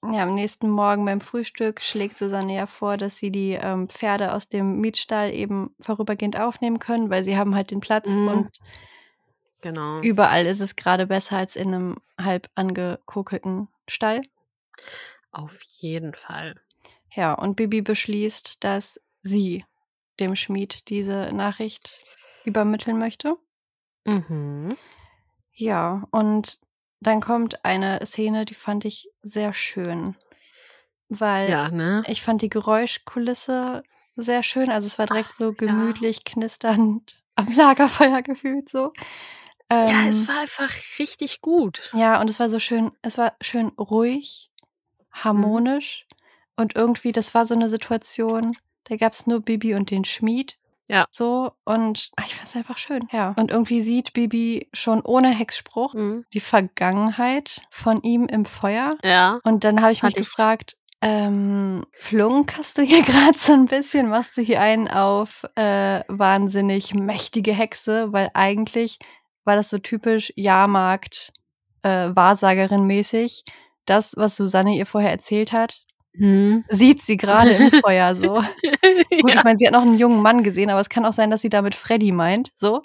[0.05, 4.33] Ja, am nächsten Morgen beim Frühstück schlägt Susanne ja vor, dass sie die ähm, Pferde
[4.33, 8.27] aus dem Mietstall eben vorübergehend aufnehmen können, weil sie haben halt den Platz Mhm.
[8.27, 8.49] und
[9.61, 10.01] Genau.
[10.01, 14.23] überall ist es gerade besser als in einem halb angekokelten Stall.
[15.31, 16.59] Auf jeden Fall.
[17.15, 19.63] Ja, und Bibi beschließt, dass sie
[20.19, 22.01] dem Schmied diese Nachricht
[22.43, 23.37] übermitteln möchte.
[24.05, 24.75] Mhm.
[25.53, 26.59] Ja, und
[26.99, 30.15] dann kommt eine Szene, die fand ich sehr schön.
[31.09, 32.03] Weil Ja, ne?
[32.07, 33.83] ich fand die Geräuschkulisse
[34.15, 34.69] sehr schön.
[34.69, 38.93] Also es war direkt so gemütlich, knisternd am Lagerfeuer gefühlt so.
[39.69, 41.91] Ja, Ähm, es war einfach richtig gut.
[41.93, 44.51] Ja, und es war so schön, es war schön ruhig,
[45.11, 46.05] harmonisch.
[46.55, 50.57] Und irgendwie, das war so eine Situation, da gab es nur Bibi und den Schmied.
[50.89, 51.05] Ja.
[51.11, 53.07] So, und ach, ich fand es einfach schön.
[53.11, 53.33] Ja.
[53.37, 56.25] Und irgendwie sieht Bibi schon ohne Hexspruch Mhm.
[56.33, 58.97] die Vergangenheit von ihm im Feuer.
[59.03, 59.39] Ja.
[59.43, 63.65] Und dann habe ich mich Fand ich- gefragt, ähm, flunkerst du hier gerade so ein
[63.65, 64.09] bisschen?
[64.09, 68.11] Machst du hier einen auf äh, wahnsinnig mächtige Hexe?
[68.13, 68.99] Weil eigentlich
[69.45, 71.33] war das so typisch Jahrmarkt,
[71.83, 73.43] äh, Wahrsagerin mäßig.
[73.85, 75.81] Das, was Susanne ihr vorher erzählt hat,
[76.15, 76.63] Mhm.
[76.69, 78.35] sieht sie gerade im Feuer so.
[78.35, 79.35] Gut, ja.
[79.35, 81.41] ich meine, sie hat noch einen jungen Mann gesehen, aber es kann auch sein, dass
[81.41, 82.51] sie damit Freddy meint.
[82.55, 82.81] So.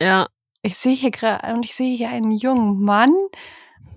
[0.00, 0.26] ja.
[0.62, 3.12] ich sehe hier gerade und ich sehe hier einen jungen Mann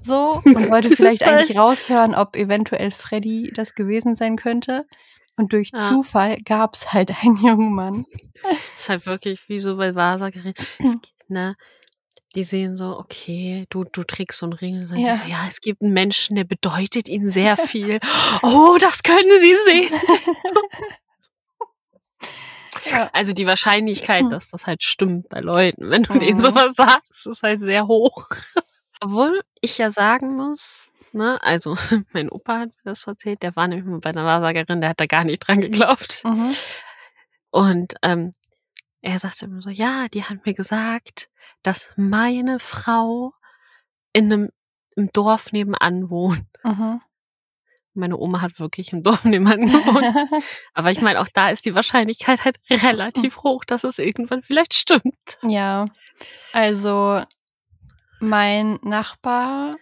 [0.02, 4.86] so und wollte vielleicht Das eigentlich raushören, ob eventuell Freddy das gewesen sein könnte.
[5.38, 5.80] Und durch Ja.
[5.80, 8.06] Zufall gab es halt einen jungen Mann.
[8.78, 10.54] ist halt wirklich wie so bei Wahrsagerin.
[10.80, 11.56] Gibt, ne?
[12.36, 14.76] Die sehen so, okay, du, du trägst so einen Ring.
[14.82, 14.86] Ja.
[14.88, 18.00] So, ja, es gibt einen Menschen, der bedeutet ihnen sehr viel.
[18.42, 19.94] Oh, das können sie sehen.
[22.90, 23.10] Ja.
[23.14, 24.30] Also die Wahrscheinlichkeit, Hm.
[24.32, 26.42] dass das halt stimmt bei Leuten, wenn du denen Mhm.
[26.42, 28.28] sowas sagst, ist halt sehr hoch.
[29.02, 31.76] Obwohl ich ja sagen muss, ne, also
[32.14, 35.00] mein Opa hat mir das erzählt, der war nämlich mal bei einer Wahrsagerin, der hat
[35.00, 36.24] da gar nicht dran geglaubt.
[36.24, 36.56] Mhm.
[37.52, 38.34] Und ähm,
[39.02, 41.30] er sagte immer so, ja, die hat mir gesagt,
[41.64, 43.34] dass meine Frau
[44.14, 44.50] in einem
[44.96, 46.46] im Dorf nebenan wohnt.
[46.64, 47.02] Mhm.
[47.94, 50.06] Meine Oma hat wirklich im Dorf nebenan gewohnt.
[50.74, 54.74] Aber ich meine, auch da ist die Wahrscheinlichkeit halt relativ hoch, dass es irgendwann vielleicht
[54.74, 55.38] stimmt.
[55.44, 55.86] Ja,
[56.54, 57.24] also
[58.20, 59.78] mein Nachbar,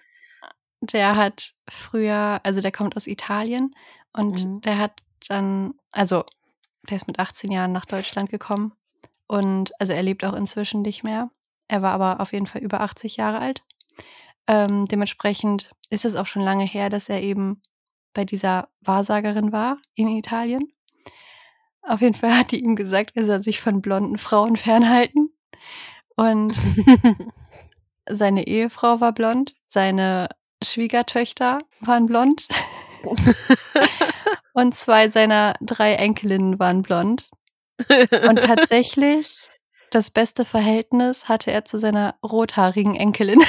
[0.82, 3.76] der hat früher, also der kommt aus Italien
[4.14, 4.62] und Mhm.
[4.62, 6.24] der hat dann, also
[6.90, 8.74] der ist mit 18 Jahren nach Deutschland gekommen
[9.30, 11.30] und also er lebt auch inzwischen nicht mehr.
[11.68, 13.64] Er war aber auf jeden Fall über 80 Jahre alt.
[14.48, 17.62] Ähm, dementsprechend ist es auch schon lange her, dass er eben
[18.16, 20.74] bei dieser Wahrsagerin war in Italien.
[21.84, 25.32] Auf jeden Fall hat die ihm gesagt, er soll sich von blonden Frauen fernhalten.
[26.16, 26.58] Und
[28.10, 30.30] seine Ehefrau war blond, seine
[30.64, 32.48] Schwiegertöchter waren blond
[34.54, 37.30] und zwei seiner drei Enkelinnen waren blond.
[38.28, 39.40] Und tatsächlich
[39.92, 43.42] das beste Verhältnis hatte er zu seiner rothaarigen Enkelin.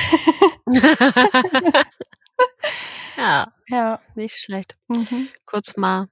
[3.16, 4.00] ja, ja.
[4.14, 4.76] nicht schlecht.
[4.88, 5.28] Mhm.
[5.46, 6.08] Kurz mal.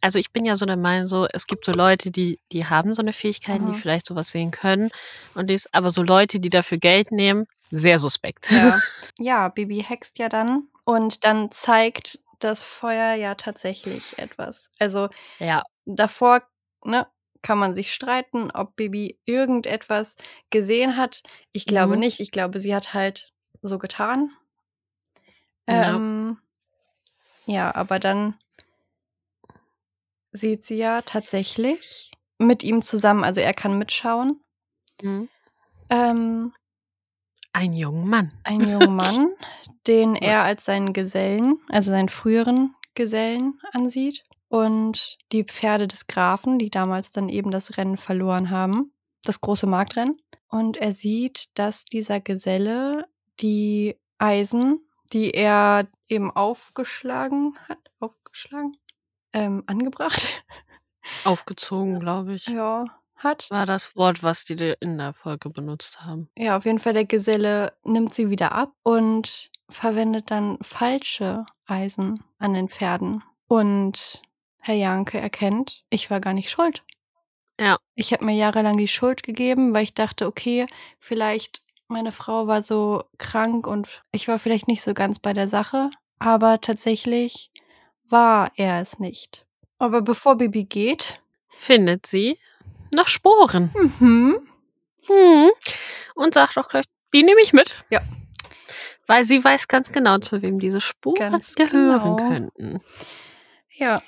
[0.00, 2.94] Also ich bin ja so der Meinung, so es gibt so Leute, die die haben
[2.94, 3.72] so eine Fähigkeit, Mhm.
[3.72, 4.90] die vielleicht sowas sehen können
[5.34, 8.50] und dies, aber so Leute, die dafür Geld nehmen, sehr suspekt.
[8.50, 8.78] Ja.
[9.18, 14.70] ja, Bibi hext ja dann und dann zeigt das Feuer ja tatsächlich etwas.
[14.78, 15.08] Also
[15.40, 16.42] Ja, davor
[16.84, 17.06] ne,
[17.42, 20.16] kann man sich streiten, ob Bibi irgendetwas
[20.50, 21.22] gesehen hat.
[21.52, 22.00] Ich glaube Mhm.
[22.00, 22.20] nicht.
[22.20, 23.32] Ich glaube, sie hat halt
[23.62, 24.30] so getan.
[25.68, 25.96] Ja.
[25.96, 26.38] Ähm,
[27.46, 28.38] ja, aber dann
[30.32, 34.40] sieht sie ja tatsächlich mit ihm zusammen, also er kann mitschauen,
[35.02, 35.28] Mhm.
[35.90, 36.52] ähm,
[37.52, 38.32] ein junger Mann.
[38.44, 39.34] einen jungen Mann,
[39.86, 40.20] den Ja.
[40.22, 44.24] er als seinen Gesellen, also seinen früheren Gesellen ansieht.
[44.56, 48.90] Und die Pferde des Grafen, die damals dann eben das Rennen verloren haben,
[49.22, 50.16] das große Marktrennen.
[50.48, 53.06] Und er sieht, dass dieser Geselle
[53.38, 54.80] die Eisen,
[55.12, 58.74] die er eben aufgeschlagen hat, aufgeschlagen,
[59.34, 60.42] ähm, angebracht,
[61.24, 62.46] Aufgezogen, glaube ich.
[62.46, 62.86] ja,
[63.16, 63.50] hat.
[63.50, 66.30] War das Wort, was die in der Folge benutzt haben.
[66.34, 72.24] Ja, auf jeden Fall, der Geselle nimmt sie wieder ab und verwendet dann falsche Eisen
[72.38, 73.22] an den Pferden.
[73.48, 74.22] Und
[74.66, 76.82] Herr Janke erkennt, ich war gar nicht schuld.
[77.60, 77.78] Ja.
[77.94, 80.66] Ich habe mir jahrelang die Schuld gegeben, weil ich dachte, okay,
[80.98, 85.46] vielleicht meine Frau war so krank und ich war vielleicht nicht so ganz bei der
[85.46, 85.90] Sache.
[86.18, 87.52] Aber tatsächlich
[88.08, 89.46] war er es nicht.
[89.78, 91.20] Aber bevor Bibi geht,
[91.58, 92.36] Findet sie
[92.92, 93.70] noch Sporen.
[94.00, 94.48] mhm,
[95.08, 95.50] Mhm.
[96.16, 97.76] Und sagt auch gleich, die nehme ich mit.
[97.90, 98.00] Ja.
[99.06, 102.16] Weil sie weiß ganz genau, zu wem diese Spuren Ganz gehören genau.
[102.16, 102.80] könnten.
[103.70, 104.02] ja,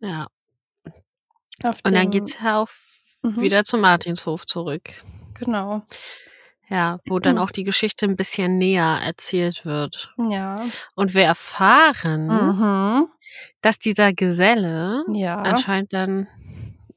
[0.00, 0.26] Ja.
[1.64, 2.82] auf Und dann geht's auf
[3.22, 3.40] Mhm.
[3.40, 5.02] wieder zum Martinshof zurück.
[5.34, 5.82] Genau.
[6.68, 10.12] Ja, wo dann auch die Geschichte ein bisschen näher erzählt wird.
[10.30, 10.54] Ja.
[10.96, 13.08] Und wir erfahren, Mhm.
[13.62, 15.36] dass dieser Geselle Ja.
[15.42, 16.28] anscheinend dann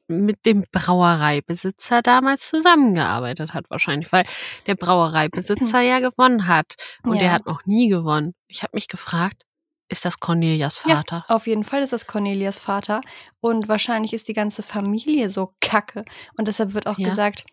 [0.08, 4.26] mit dem Brauereibesitzer damals zusammengearbeitet hat, wahrscheinlich, weil
[4.66, 7.20] der Brauereibesitzer ja gewonnen hat und Ja.
[7.22, 8.34] der hat noch nie gewonnen.
[8.48, 9.44] Ich habe mich gefragt,
[9.90, 10.98] ist das Cornelias Ja.
[10.98, 11.26] Vater?
[11.28, 13.02] Auf jeden Fall ist das Cornelias Vater.
[13.42, 16.06] Und wahrscheinlich ist die ganze Familie so kacke.
[16.38, 17.10] Und deshalb wird auch Ja.
[17.10, 17.46] gesagt,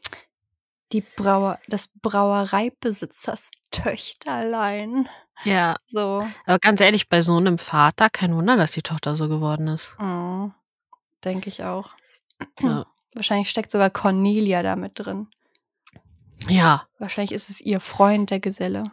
[0.92, 5.08] die Brauer, das Brauereibesitzers Töchterlein.
[5.44, 6.26] Ja, So.
[6.46, 9.94] aber ganz ehrlich, bei so einem Vater, kein Wunder, dass die Tochter so geworden ist.
[9.98, 10.54] Mhm.
[11.24, 11.90] Denke ich auch.
[12.60, 12.86] Ja.
[13.14, 15.28] Wahrscheinlich steckt sogar Cornelia da mit drin.
[16.48, 16.86] Ja.
[16.98, 18.92] Wahrscheinlich ist es ihr Freund, der Geselle.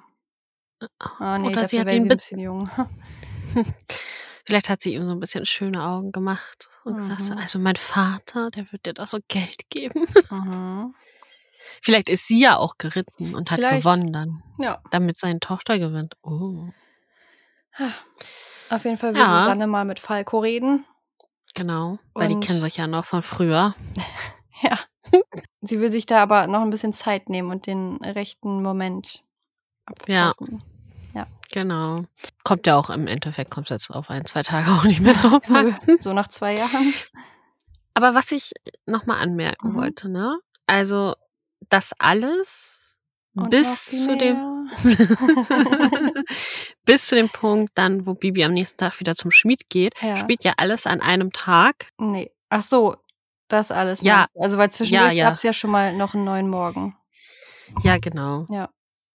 [1.00, 2.70] Ah, nee, Oder sie hat ihn sie ein bisschen jung.
[4.46, 7.40] Vielleicht hat sie ihm so ein bisschen schöne Augen gemacht und gesagt, so, Mhm.
[7.40, 10.06] also mein Vater, der wird dir da so Geld geben.
[10.30, 10.94] Mhm.
[11.82, 13.78] Vielleicht ist sie ja auch geritten und hat Vielleicht.
[13.84, 14.82] gewonnen dann, Ja.
[14.92, 16.16] damit seine Tochter gewinnt.
[16.22, 16.68] Oh,
[18.70, 19.40] Auf jeden Fall will Ja.
[19.42, 20.86] Susanne mal mit Falco reden.
[21.56, 22.00] genau.
[22.14, 23.76] Weil die Und- kennen sich ja noch von früher.
[24.62, 24.80] Ja.
[25.62, 29.22] Sie will sich da aber noch ein bisschen Zeit nehmen und den rechten Moment
[30.08, 30.32] Ja.
[31.54, 32.06] Genau.
[32.44, 35.44] Kommt ja auch im Endeffekt, kommt jetzt auf ein, zwei Tage auch nicht mehr drauf
[35.50, 35.78] an.
[36.00, 36.94] so nach zwei Jahren.
[37.94, 38.52] Aber was ich
[38.88, 39.76] nochmal anmerken Mhm.
[39.76, 40.40] wollte, ne?
[40.66, 41.14] Also,
[41.70, 42.80] das alles
[43.36, 44.68] Und bis zu dem
[46.86, 50.18] bis zu dem Punkt dann, wo Bibi am nächsten Tag wieder zum Schmied geht, Ja.
[50.18, 51.90] spielt ja alles an einem Tag.
[52.00, 52.32] Nee.
[52.50, 52.96] Ach so,
[53.48, 54.02] das alles.
[54.02, 54.26] Ja.
[54.36, 55.26] Also, weil zwischendurch Ja, ja.
[55.26, 56.98] gab es ja schon mal noch einen neuen Morgen.
[57.84, 58.46] Ja, genau.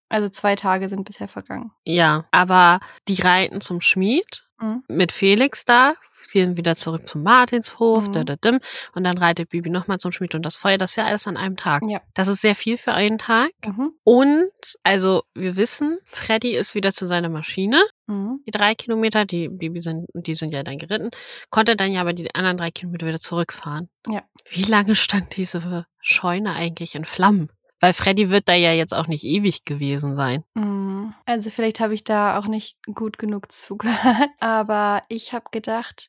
[0.09, 1.71] Also zwei Tage sind bisher vergangen.
[1.85, 4.83] Ja, aber die reiten zum Schmied Mhm.
[4.89, 5.95] mit Felix da.
[6.21, 8.09] Sind wieder zurück zum Martinshof.
[8.09, 8.13] Mhm.
[8.13, 8.59] da, da, dim.
[8.93, 10.77] Und dann reitet Bibi nochmal zum Schmied und das Feuer.
[10.77, 11.83] Das ist ja alles an einem Tag.
[11.89, 12.01] Ja.
[12.15, 13.53] Das ist sehr viel für einen Tag.
[13.65, 13.93] Mhm.
[14.03, 14.51] Und,
[14.83, 17.81] also, wir wissen, Freddy ist wieder zu seiner Maschine.
[18.09, 18.41] Mhm.
[18.47, 21.11] Die drei Kilometer, die Bibi sind, die sind ja dann geritten,
[21.51, 23.89] konnte dann ja aber die anderen drei Kilometer wieder zurückfahren.
[24.09, 24.23] Ja.
[24.51, 27.51] Wie lange stand diese Scheune eigentlich in Flammen?
[27.81, 30.45] Weil Freddy wird da ja jetzt auch nicht ewig gewesen sein.
[30.55, 31.15] Mhm.
[31.27, 36.09] Also vielleicht habe ich da auch nicht gut genug zugehört, aber ich habe gedacht,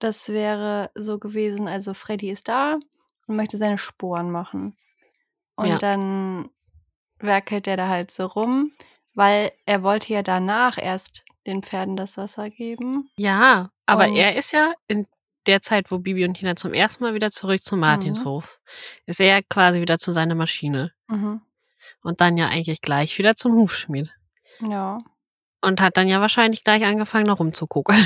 [0.00, 2.78] das wäre so gewesen, also Freddy ist da
[3.26, 4.76] und möchte seine Sporen machen.
[5.56, 5.78] Und Ja.
[5.78, 6.50] dann
[7.18, 8.72] werkelt er da halt so rum,
[9.14, 13.08] weil er wollte ja danach erst den Pferden das Wasser geben.
[13.16, 15.06] Ja, aber Und- er ist ja in
[15.46, 18.60] der Zeit, wo Bibi und Tina zum ersten Mal wieder zurück zum Martinshof,
[19.06, 20.92] ist er quasi wieder zu seiner Maschine.
[21.08, 21.40] Mhm.
[22.02, 24.10] Und dann ja eigentlich gleich wieder zum Hufschmied.
[24.60, 24.98] Ja.
[25.60, 27.96] Und hat dann ja wahrscheinlich gleich angefangen, da rumzugucken.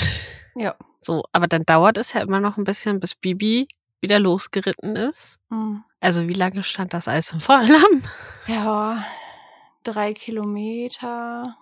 [0.56, 0.74] Ja.
[1.00, 3.68] So, aber dann dauert es ja immer noch ein bisschen, bis Bibi
[4.00, 5.38] wieder losgeritten ist.
[5.48, 5.84] Mhm.
[6.00, 8.02] Also wie lange stand das Eis im Feuerlamm?
[8.46, 9.04] Ja,
[9.84, 11.56] drei Kilometer.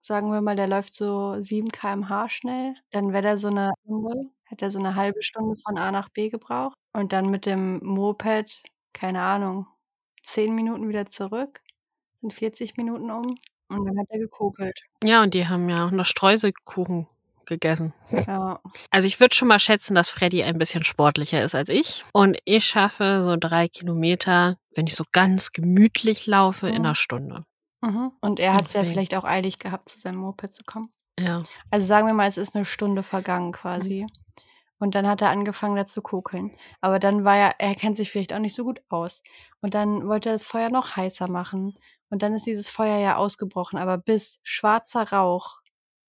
[0.00, 2.74] Sagen wir mal, der läuft so 7 km/h schnell.
[2.90, 6.10] Dann wäre der so eine Stunde, hätte er so eine halbe Stunde von A nach
[6.10, 6.76] B gebraucht.
[6.92, 9.66] Und dann mit dem Moped, keine Ahnung,
[10.22, 11.60] 10 Minuten wieder zurück.
[12.20, 13.34] Sind 40 Minuten um.
[13.68, 14.78] Und dann hat er gekokelt.
[15.02, 17.06] Ja, und die haben ja auch noch Streuselkuchen
[17.46, 17.94] gegessen.
[18.10, 18.60] Ja.
[18.90, 22.04] Also ich würde schon mal schätzen, dass Freddy ein bisschen sportlicher ist als ich.
[22.12, 26.80] Und ich schaffe so drei Kilometer, wenn ich so ganz gemütlich laufe, in Mhm.
[26.80, 27.44] einer Stunde.
[27.80, 28.12] Mhm.
[28.20, 30.86] Und er hat es ja vielleicht auch eilig gehabt, zu seinem Moped zu kommen.
[31.18, 31.42] Ja.
[31.70, 34.06] Also sagen wir mal, es ist eine Stunde vergangen quasi.
[34.82, 36.50] Und dann hat er angefangen, da zu kokeln.
[36.80, 39.22] Aber dann war er, er kennt sich vielleicht auch nicht so gut aus.
[39.60, 41.78] Und dann wollte er das Feuer noch heißer machen.
[42.10, 43.78] Und dann ist dieses Feuer ja ausgebrochen.
[43.78, 45.60] Aber bis schwarzer Rauch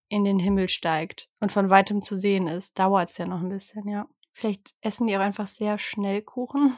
[0.10, 3.50] in den Himmel steigt und von weitem zu sehen ist, dauert es ja noch ein
[3.50, 4.08] bisschen, ja.
[4.32, 6.74] Vielleicht essen die auch einfach sehr schnell Kuchen.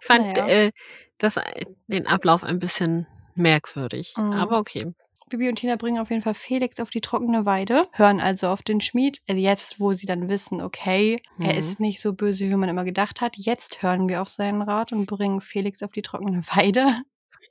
[0.00, 0.46] Ich fand Naja.
[0.48, 0.72] äh,
[1.18, 4.14] das, äh, den Ablauf ein bisschen merkwürdig.
[4.16, 4.32] Mhm.
[4.32, 4.94] Aber okay.
[5.30, 8.62] Bibi und Tina bringen auf jeden Fall Felix auf die trockene Weide, hören also auf
[8.62, 9.20] den Schmied.
[9.28, 11.58] Also jetzt, wo sie dann wissen, okay, er Mhm.
[11.58, 13.36] ist nicht so böse, wie man immer gedacht hat.
[13.36, 17.02] Jetzt hören wir auf seinen Rat und bringen Felix auf die trockene Weide.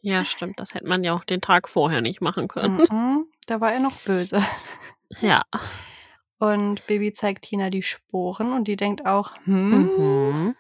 [0.02, 0.60] Ja, stimmt.
[0.60, 2.78] Das hätte man ja auch den Tag vorher nicht machen können.
[2.90, 4.42] Mhm, da war er noch böse.
[5.22, 5.44] Ja.
[6.40, 10.56] Und Baby zeigt Tina die Sporen und die denkt auch, hm, Mhm.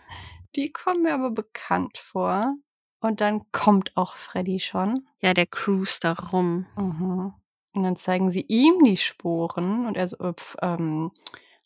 [0.55, 2.55] die kommen mir aber bekannt vor.
[3.03, 5.05] Und dann kommt auch Freddy schon.
[5.19, 6.65] Ja, der cruist da rum.
[6.77, 7.33] Mhm.
[7.73, 11.11] Und dann zeigen sie ihm die Sporen und er so, äh, pf, ähm,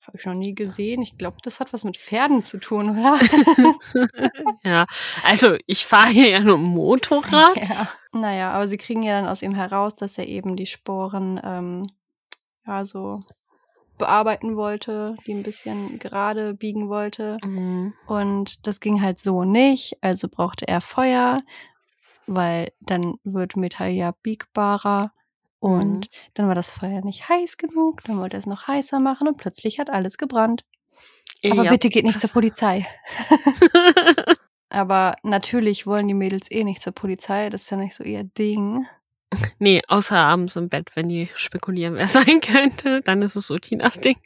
[0.02, 1.02] habe ich noch nie gesehen.
[1.02, 3.20] Ich glaube, das hat was mit Pferden zu tun, oder?
[4.64, 4.86] ja,
[5.24, 7.58] also ich fahre hier ja nur Motorrad.
[7.70, 7.90] ja.
[8.14, 11.92] Naja, aber sie kriegen ja dann aus ihm heraus, dass er eben die Sporen ähm,
[12.66, 13.22] ja so
[13.98, 17.38] bearbeiten wollte, die ein bisschen gerade biegen wollte.
[17.44, 17.94] Mhm.
[18.06, 19.98] Und das ging halt so nicht.
[20.02, 21.42] Also brauchte er Feuer,
[22.26, 25.12] weil dann wird Metall ja biegbarer.
[25.60, 26.10] Und Mhm.
[26.36, 28.04] dann war das Feuer nicht heiß genug.
[28.04, 30.64] Dann wollte er es noch heißer machen und plötzlich hat alles gebrannt.
[31.44, 31.72] Aber ja.
[31.72, 32.86] bitte geht nicht zur Polizei.
[34.70, 37.50] Aber natürlich wollen die Mädels eh nicht zur Polizei.
[37.50, 38.86] Das ist ja nicht so ihr Ding.
[39.60, 43.58] nee, außer abends im Bett, wenn die spekulieren, wer sein könnte, dann ist es so
[43.58, 44.18] Tinas Ding.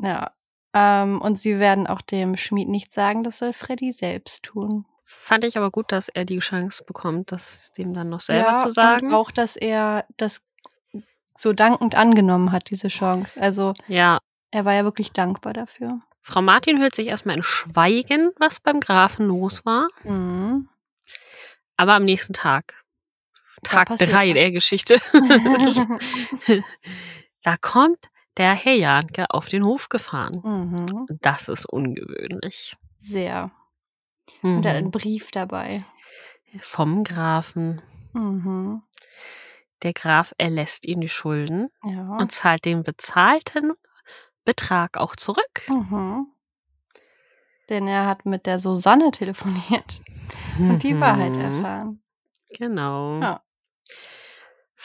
[0.00, 0.32] Ja.
[0.74, 4.84] Ähm, und sie werden auch dem Schmied nicht sagen, das soll Freddy selbst tun.
[5.04, 8.56] Fand ich aber gut, dass er die Chance bekommt, das dem dann noch selber ja,
[8.56, 9.08] zu sagen.
[9.08, 10.44] Und auch, dass er das
[11.36, 13.40] so dankend angenommen hat, diese Chance.
[13.40, 14.18] Also ja,
[14.50, 16.00] er war ja wirklich dankbar dafür.
[16.22, 19.88] Frau Martin hüllt sich erstmal in Schweigen, was beim Grafen los war.
[20.02, 20.68] Mhm.
[21.76, 22.74] Aber am nächsten Tag,
[23.68, 24.34] Tag passiert drei was.
[24.34, 24.96] der Geschichte,
[27.42, 30.40] da kommt der Herr Janke auf den Hof gefahren.
[30.44, 31.06] mhm.
[31.22, 32.76] Das ist ungewöhnlich.
[32.96, 33.50] Sehr.
[34.42, 34.90] Und er hat einen Mhm.
[34.92, 35.84] Brief dabei.
[36.60, 37.80] Vom Grafen.
[38.12, 38.82] Mhm.
[39.82, 42.16] Der Graf erlässt ihm die Schulden Ja.
[42.18, 43.72] und zahlt den bezahlten
[44.44, 45.62] Betrag auch zurück.
[45.68, 46.26] Mhm.
[47.68, 50.00] Denn er hat mit der Susanne telefoniert
[50.58, 51.42] und die Wahrheit Mhm.
[51.42, 52.02] erfahren.
[52.56, 53.20] Genau.
[53.20, 53.42] Ja.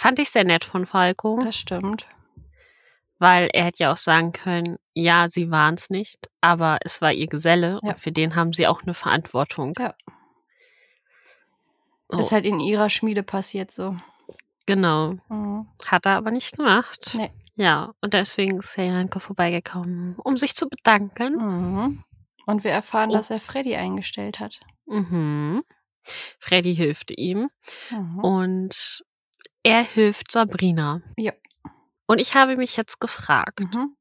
[0.02, 2.08] Fand ich sehr nett von Falco, Das stimmt.
[3.20, 7.14] weil er hätte ja auch sagen können, ja, sie waren es nicht, aber es war
[7.14, 7.90] ihr Geselle Ja.
[7.92, 9.76] und für den haben sie auch eine Verantwortung.
[9.78, 9.94] Ja.
[12.10, 13.96] Oh, Ist halt in ihrer Schmiede passiert so.
[14.66, 15.18] genau.
[15.30, 15.68] Mhm.
[15.86, 17.12] Hat er aber nicht gemacht.
[17.14, 17.32] Nee.
[17.56, 21.36] Ja, und deswegen ist Herr Janke vorbeigekommen, um sich zu bedanken.
[21.36, 22.04] Mhm.
[22.48, 23.14] Und wir erfahren, Oh.
[23.14, 24.62] dass er Freddy eingestellt hat.
[24.88, 25.64] Mhm.
[26.40, 27.50] Freddy hilft ihm
[27.92, 28.20] Mhm.
[28.24, 29.04] und
[29.64, 31.02] er hilft Sabrina.
[31.18, 31.34] Ja.
[32.08, 33.96] Und ich habe mich jetzt gefragt, Mhm.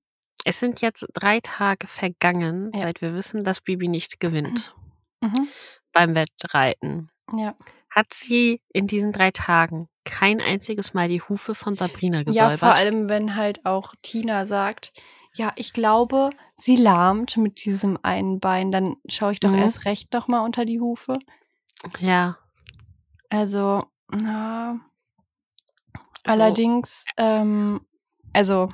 [0.45, 2.81] es sind jetzt drei Tage vergangen, Ja.
[2.83, 4.75] seit wir wissen, dass Bibi nicht gewinnt
[5.21, 5.49] Mhm.
[5.93, 7.11] beim Wettreiten.
[7.37, 7.55] Ja.
[7.91, 12.59] Hat sie in diesen drei Tagen kein einziges Mal die Hufe von Sabrina Ja, gesäubert?
[12.61, 14.93] vor allem, wenn halt auch Tina sagt,
[15.35, 19.59] ja, ich glaube, sie lahmt mit diesem einen Bein, dann schaue ich doch Mhm.
[19.59, 21.19] erst recht noch mal unter die Hufe.
[22.01, 22.37] Ja,
[23.29, 24.81] Also, na,
[26.25, 27.81] allerdings, ähm,
[28.33, 28.73] also,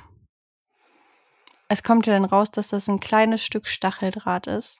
[1.67, 4.79] es kommt ja dann raus, dass das ein kleines Stück Stacheldraht ist.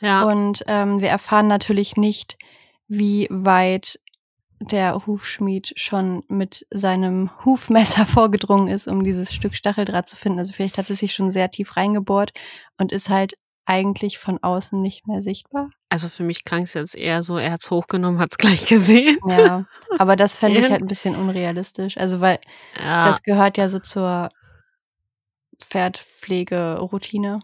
[0.00, 0.24] ja.
[0.24, 2.38] Und ähm, wir erfahren natürlich nicht,
[2.88, 4.00] wie weit
[4.60, 10.38] der Hufschmied schon mit seinem Hufmesser vorgedrungen ist, um dieses Stück Stacheldraht zu finden.
[10.38, 12.32] Also vielleicht hat es sich schon sehr tief reingebohrt
[12.76, 13.34] und ist halt
[13.68, 15.68] eigentlich von außen nicht mehr sichtbar.
[15.90, 19.18] Also für mich klang es jetzt eher so, er hat's hochgenommen, hat's gleich gesehen.
[19.28, 19.66] Ja,
[19.98, 21.98] aber das fände ich halt ein bisschen unrealistisch.
[21.98, 22.38] Also weil
[22.76, 24.30] Ja, das gehört ja so zur
[25.60, 27.40] Pferdpflegeroutine.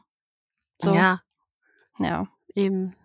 [0.81, 1.21] So, ja,
[1.99, 2.27] ja.
[2.55, 2.97] eben.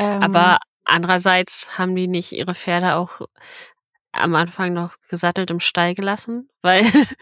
[0.00, 3.20] Ähm, Aber andererseits haben die nicht ihre Pferde auch
[4.10, 6.82] am Anfang noch gesattelt im Stall gelassen, weil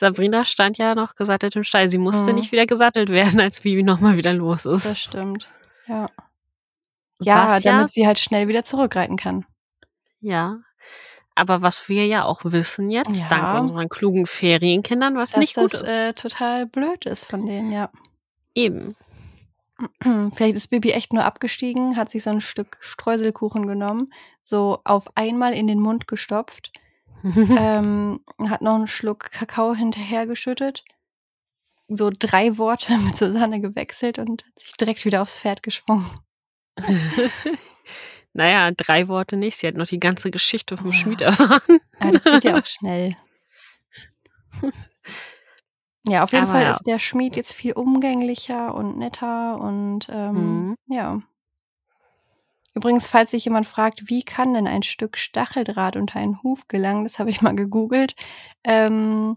[0.00, 1.90] Sabrina stand ja noch gesattelt im Stall.
[1.90, 2.36] Sie musste Mhm.
[2.38, 4.98] nicht wieder gesattelt werden, als Bibi nochmal wieder los das ist.
[5.00, 5.48] stimmt.
[5.86, 6.08] Ja.
[7.20, 9.44] Ja, Was damit sie halt schnell wieder zurückreiten kann.
[10.20, 10.58] Ja.
[11.34, 13.28] Aber was wir ja auch wissen jetzt, Ja.
[13.28, 15.88] dank unseren klugen Ferienkindern, was nicht gut das ist.
[15.88, 17.90] äh, total blöd ist von denen, ja.
[18.54, 18.96] Eben.
[20.34, 25.14] Vielleicht ist Bibi echt nur abgestiegen, hat sich so ein Stück Streuselkuchen genommen, so auf
[25.14, 26.72] einmal in den Mund gestopft,
[27.58, 30.84] ähm, hat noch einen Schluck Kakao hinterhergeschüttet,
[31.88, 36.06] so drei Worte mit Susanne gewechselt und hat sich direkt wieder aufs Pferd geschwungen.
[38.32, 39.56] naja, drei Worte nicht.
[39.56, 40.92] Sie hat noch die ganze Geschichte vom Ja.
[40.92, 41.80] Schmied erfahren.
[42.00, 43.16] Ja, das geht ja auch schnell.
[46.06, 46.70] Ja, auf jeden Aber Fall ja.
[46.70, 50.76] ist der Schmied jetzt viel umgänglicher und netter und ähm, Mhm.
[50.86, 51.20] ja.
[52.74, 57.04] Übrigens, falls sich jemand fragt, wie kann denn ein Stück Stacheldraht unter einen Huf gelangen,
[57.04, 58.14] das habe ich mal gegoogelt.
[58.64, 59.36] Ähm,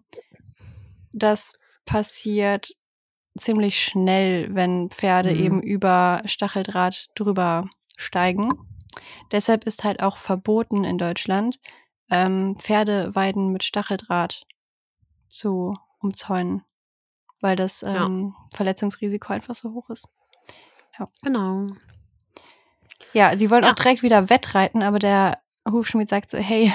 [1.12, 2.76] das passiert
[3.38, 5.40] ziemlich schnell, wenn Pferde Mhm.
[5.40, 7.68] eben über Stacheldraht drüber
[7.98, 8.50] steigen.
[9.32, 11.60] Deshalb ist halt auch verboten in Deutschland,
[12.12, 14.46] ähm, Pferdeweiden mit Stacheldraht
[15.28, 16.64] zu umzäunen,
[17.42, 18.06] weil das Ja.
[18.06, 20.08] ähm, Verletzungsrisiko einfach so hoch ist.
[21.24, 21.70] Genau.
[23.12, 23.72] Ja, sie wollen Ja.
[23.72, 25.40] auch direkt wieder wettreiten, aber der
[25.70, 26.74] Hufschmied sagt so, hey,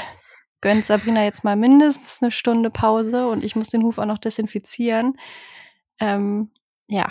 [0.61, 4.19] gönnt Sabrina jetzt mal mindestens eine Stunde Pause und ich muss den Huf auch noch
[4.19, 5.19] desinfizieren.
[6.01, 6.51] Ähm,
[6.89, 7.09] ja,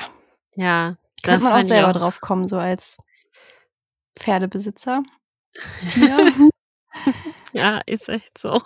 [0.55, 0.97] Ja.
[1.23, 2.97] könnte man auch selber auch- drauf kommen, so als
[4.19, 5.03] Pferdebesitzer.
[7.53, 8.61] Ja, ist echt so.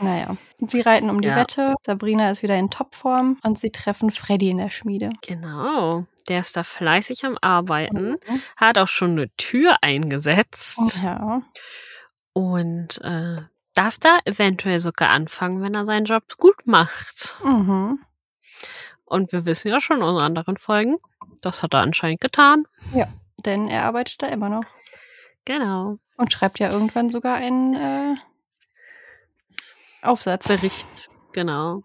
[0.00, 1.36] Naja, sie reiten um die Ja.
[1.36, 1.74] Wette.
[1.82, 5.10] Sabrina ist wieder in Topform und sie treffen Freddy in der Schmiede.
[5.26, 6.06] Genau.
[6.28, 8.42] Der ist da fleißig am Arbeiten, Mhm.
[8.56, 11.42] hat auch schon eine Tür eingesetzt Ja,
[12.32, 13.42] und äh,
[13.74, 17.36] darf da eventuell sogar anfangen, wenn er seinen Job gut macht.
[17.44, 17.98] mhm.
[19.04, 20.96] Und wir wissen ja schon in unseren anderen Folgen,
[21.42, 22.64] das hat er anscheinend getan.
[23.44, 24.64] denn er arbeitet da immer noch
[25.46, 25.98] Genau.
[26.16, 28.14] und schreibt ja irgendwann sogar einen äh,
[30.02, 30.48] Aufsatz.
[30.48, 31.08] Bericht.
[31.32, 31.82] Genau.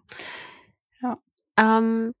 [1.00, 1.18] Ja.
[1.56, 2.12] Ähm,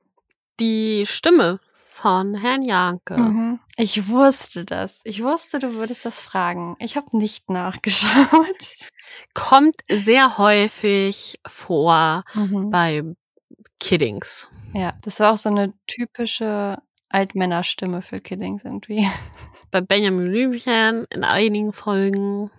[0.60, 3.16] die Stimme von Herrn Janke.
[3.16, 3.60] Mhm.
[3.76, 5.00] Ich wusste das.
[5.04, 6.76] Ich wusste, du würdest das fragen.
[6.78, 8.88] Ich habe nicht nachgeschaut.
[9.34, 12.70] kommt sehr häufig vor Mhm.
[12.70, 13.02] bei
[13.80, 14.48] Kiddings.
[14.74, 16.78] Ja, das war auch so eine typische
[17.08, 19.08] Altmännerstimme für Kiddings irgendwie.
[19.70, 22.50] Bei Benjamin Blümchen in einigen Folgen.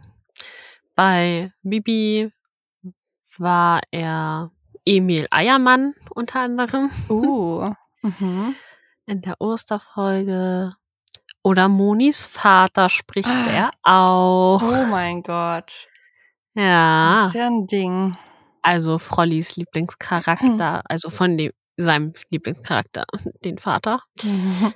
[0.96, 2.32] Bei Bibi
[3.40, 4.52] war er
[4.86, 7.72] Emil Eiermann unter anderem Uh.
[8.02, 8.56] Mhm.
[9.06, 10.74] in der Osterfolge.
[11.44, 13.50] Oder Monis Vater spricht Ah.
[13.52, 14.62] er auch.
[14.62, 15.88] Oh mein Gott.
[16.54, 18.18] Das Ja, ist ja ein Ding.
[18.62, 23.06] also Frollis Lieblingscharakter, also von dem, seinem Lieblingscharakter,
[23.46, 24.02] den Vater.
[24.24, 24.74] Mhm.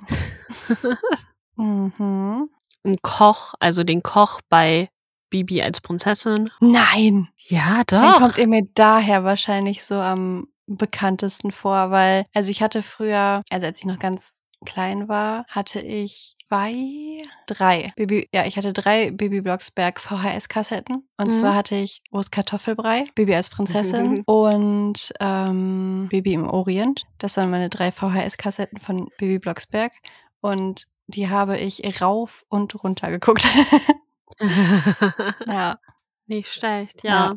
[1.56, 2.50] mhm.
[2.84, 4.88] Ein Koch, also den Koch bei
[5.32, 6.50] Bibi als Prinzessin.
[6.60, 7.28] Nein.
[7.48, 8.18] Ja, Dann doch.
[8.20, 13.66] kommt ihr mir daher wahrscheinlich so am bekanntesten vor, weil, also ich hatte früher, also
[13.66, 19.10] als ich noch ganz klein war, hatte ich zwei, drei Baby, ja, ich hatte drei
[19.10, 21.08] Baby Blocksberg VHS-Kassetten.
[21.16, 21.32] Und Mhm.
[21.32, 24.22] zwar hatte ich Urs Kartoffelbrei, Baby als Prinzessin Mhm.
[24.26, 27.02] und ähm, Baby im Orient.
[27.18, 29.92] Das waren meine drei VHS-Kassetten von Baby Blocksberg.
[30.40, 33.48] Und die habe ich rauf und runter geguckt.
[35.46, 35.78] ja.
[36.26, 37.10] Nicht schlecht, ja.
[37.10, 37.34] Ja.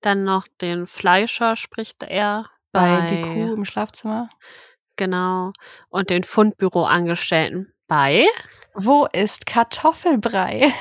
[0.00, 4.28] Dann noch den Fleischer spricht er bei Bei- die Kuh im Schlafzimmer.
[4.96, 5.52] Genau.
[5.88, 8.26] Und den Fundbüroangestellten bei.
[8.74, 10.72] Wo ist Kartoffelbrei?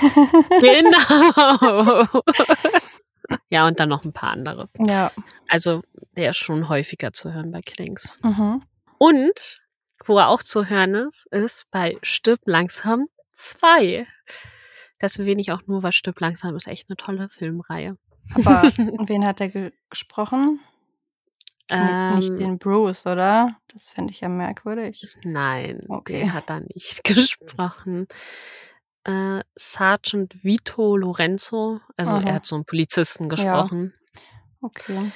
[0.59, 2.05] Genau.
[3.49, 4.69] ja, und dann noch ein paar andere.
[4.79, 5.11] ja.
[5.47, 5.81] Also,
[6.17, 8.19] der ist schon häufiger zu hören bei Killings.
[8.23, 8.63] Mhm.
[8.97, 9.61] Und,
[10.05, 14.07] wo er auch zu hören ist, ist bei Stirb langsam 2.
[14.99, 17.97] Das erwähne ich auch nur, weil Stirb langsam ist echt eine tolle Filmreihe.
[18.33, 18.63] Aber
[19.07, 20.59] wen hat er ge gesprochen?
[21.69, 23.57] Ähm, Nicht den Bruce, oder?
[23.73, 25.01] Das finde ich ja merkwürdig.
[25.23, 26.19] Nein, Okay.
[26.19, 28.07] der hat da nicht gesprochen.
[29.03, 32.21] Äh, Sergeant Vito Lorenzo, also Aha.
[32.23, 33.93] er hat so einen Polizisten gesprochen.
[34.61, 35.11] Okay.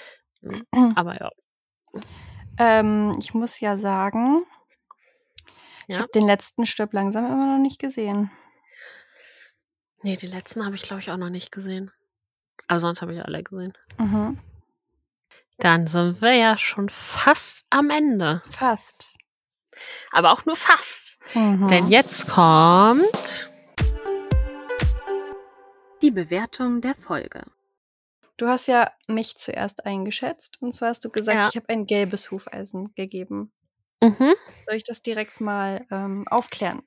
[0.95, 1.29] Aber ja.
[2.57, 4.43] Ähm, ich muss ja sagen,
[5.87, 6.01] ich Ja.
[6.01, 8.29] habe den letzten Stirb langsam immer noch nicht gesehen.
[10.01, 11.91] Nee, die letzten habe ich, glaube ich, auch noch nicht gesehen.
[12.67, 13.73] Aber sonst habe ich alle gesehen.
[13.97, 14.39] Mhm.
[15.57, 18.41] Dann sind wir ja schon fast am Ende.
[18.49, 19.17] Fast.
[20.11, 21.19] Aber auch nur fast.
[21.33, 21.67] Mhm.
[21.67, 23.49] Denn jetzt kommt
[26.01, 27.43] die Bewertung der Folge.
[28.37, 30.61] Du hast ja mich zuerst eingeschätzt.
[30.61, 31.49] Und zwar hast du gesagt, Ja.
[31.49, 33.51] ich habe ein gelbes Hufeisen gegeben.
[34.01, 34.15] Mhm.
[34.65, 36.83] Soll ich das direkt mal ähm, aufklären?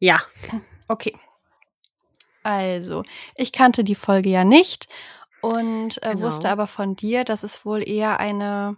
[0.00, 0.20] Ja.
[0.88, 1.16] Okay.
[2.44, 3.02] Also,
[3.36, 4.88] ich kannte die Folge ja nicht
[5.40, 6.22] und äh, Genau.
[6.22, 8.76] wusste aber von dir, dass es wohl eher eine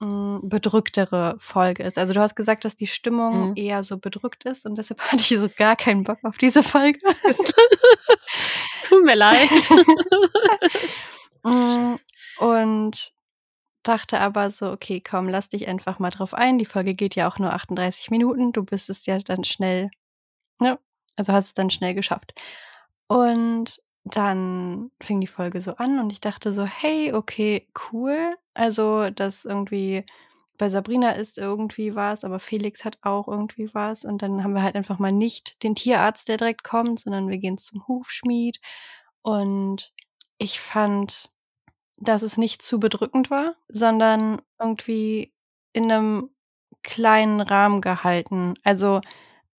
[0.00, 1.98] mh, bedrücktere Folge ist.
[1.98, 3.56] Also du hast gesagt, dass die Stimmung Mhm.
[3.56, 6.98] eher so bedrückt ist und deshalb hatte ich so gar keinen Bock auf diese Folge.
[8.88, 9.50] Tut mir leid.
[11.44, 11.96] Mm,
[12.38, 13.12] und
[13.82, 16.58] dachte aber so, okay, komm, lass dich einfach mal drauf ein.
[16.58, 18.52] Die Folge geht ja auch nur 38 Minuten.
[18.52, 19.90] Du bist es ja dann schnell,
[20.60, 20.78] ne?
[21.16, 22.34] Also hast es dann schnell geschafft.
[23.12, 28.34] Und dann fing die Folge so an und ich dachte so, hey, okay, cool.
[28.54, 30.06] Also, dass irgendwie
[30.56, 34.06] bei Sabrina ist irgendwie was, aber Felix hat auch irgendwie was.
[34.06, 37.36] Und dann haben wir halt einfach mal nicht den Tierarzt, der direkt kommt, sondern wir
[37.36, 38.60] gehen zum Hufschmied.
[39.20, 39.92] Und
[40.38, 41.28] ich fand,
[41.98, 45.34] dass es nicht zu bedrückend war, sondern irgendwie
[45.74, 46.30] in einem
[46.82, 48.54] kleinen Rahmen gehalten.
[48.64, 49.02] Also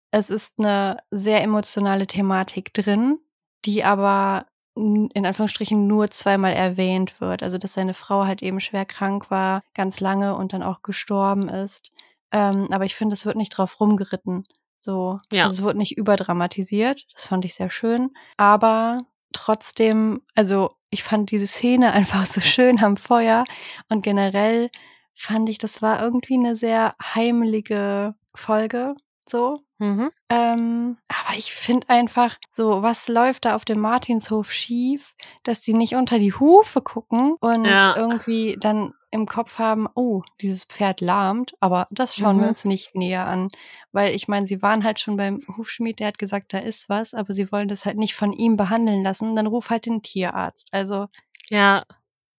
[0.10, 3.20] es ist eine sehr emotionale Thematik drin,
[3.66, 4.46] die aber
[4.76, 7.44] in Anführungsstrichen nur zweimal erwähnt wird.
[7.44, 11.48] Also dass seine Frau halt eben schwer krank war, ganz lange und dann auch gestorben
[11.48, 11.92] ist.
[12.32, 14.46] Ähm, aber ich finde, es wird nicht drauf rumgeritten.
[14.78, 15.44] So, Ja.
[15.44, 17.06] also es wird nicht überdramatisiert.
[17.14, 18.12] Das fand ich sehr schön.
[18.38, 18.98] Aber
[19.32, 23.44] trotzdem, also ich fand diese Szene einfach so schön am Feuer
[23.90, 24.72] und generell
[25.14, 28.96] fand ich, das war irgendwie eine sehr heimelige Folge.
[29.28, 29.60] So.
[29.84, 30.12] Mhm.
[30.30, 35.14] Ähm, aber ich finde einfach so, was läuft da auf dem Martinshof schief,
[35.44, 37.94] dass die nicht unter die Hufe gucken und Ja.
[37.96, 42.48] irgendwie dann im Kopf haben, oh, dieses Pferd lahmt, aber das schauen wir Mhm.
[42.50, 43.50] uns nicht näher an.
[43.92, 47.14] Weil ich meine, sie waren halt schon beim Hufschmied, der hat gesagt, da ist was,
[47.14, 50.70] aber sie wollen das halt nicht von ihm behandeln lassen, dann ruf halt den Tierarzt.
[50.72, 51.08] Also,
[51.50, 51.84] Ja.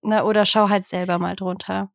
[0.02, 1.90] ne, oder schau halt selber mal drunter.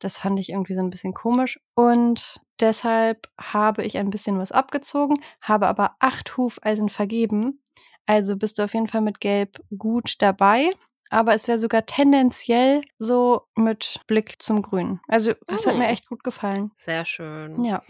[0.00, 1.60] Das fand ich irgendwie so ein bisschen komisch.
[1.74, 7.62] Und deshalb habe ich ein bisschen was abgezogen, habe aber acht Hufeisen vergeben.
[8.06, 10.70] Also bist du auf jeden Fall mit Gelb gut dabei.
[11.08, 14.98] Aber es wäre sogar tendenziell so mit Blick zum Grün.
[15.06, 15.90] Also es hat mir Mm.
[15.92, 16.72] echt gut gefallen.
[16.76, 17.62] Sehr schön.
[17.62, 17.80] Ja.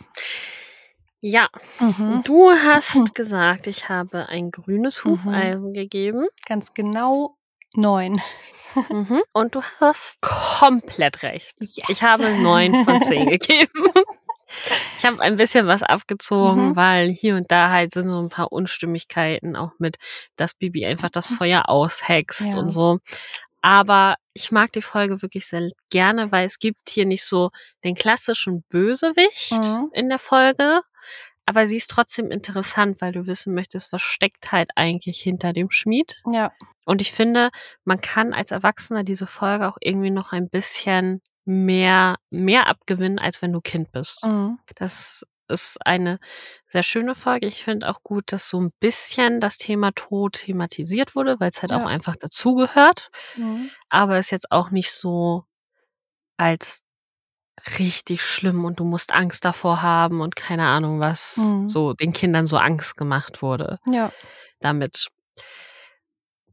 [1.22, 1.48] Ja,
[1.80, 2.22] Mhm.
[2.24, 5.10] du hast gesagt, ich habe ein grünes Mhm.
[5.24, 6.26] Hufeisen gegeben.
[6.46, 7.38] Ganz genau
[7.74, 8.20] neun.
[8.90, 9.22] Mhm.
[9.32, 11.56] Und du hast komplett recht.
[11.88, 13.90] Ich habe neun von zehn gegeben.
[14.98, 16.76] Ich habe ein bisschen was abgezogen, Mhm.
[16.76, 19.96] weil hier und da halt sind so ein paar Unstimmigkeiten, auch mit,
[20.36, 22.60] dass Bibi einfach das Feuer aushext Ja.
[22.60, 22.98] und so.
[23.62, 27.50] Aber ich mag die Folge wirklich sehr gerne, weil es gibt hier nicht so
[27.82, 29.90] den klassischen Bösewicht Mhm.
[29.92, 30.82] in der Folge,
[31.46, 35.70] aber sie ist trotzdem interessant, weil du wissen möchtest, was steckt halt eigentlich hinter dem
[35.70, 36.22] Schmied.
[36.32, 36.52] Ja.
[36.84, 37.50] Und ich finde,
[37.84, 43.40] man kann als Erwachsener diese Folge auch irgendwie noch ein bisschen mehr, mehr abgewinnen, als
[43.42, 44.24] wenn du Kind bist.
[44.26, 44.58] Mhm.
[44.76, 46.18] Das ist eine
[46.68, 47.46] sehr schöne Folge.
[47.46, 51.62] Ich finde auch gut, dass so ein bisschen das Thema Tod thematisiert wurde, weil es
[51.62, 51.82] halt Ja.
[51.82, 53.10] auch einfach dazugehört.
[53.36, 53.70] Mhm.
[53.88, 55.44] Aber es jetzt auch nicht so
[56.36, 56.82] als
[57.78, 61.68] richtig schlimm und du musst Angst davor haben und keine Ahnung was Mhm.
[61.68, 64.12] so den Kindern so Angst gemacht wurde Ja.
[64.60, 65.08] damit.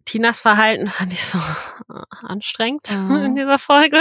[0.05, 3.15] Tinas Verhalten fand ich so äh, anstrengend Mhm.
[3.25, 3.99] in dieser Folge.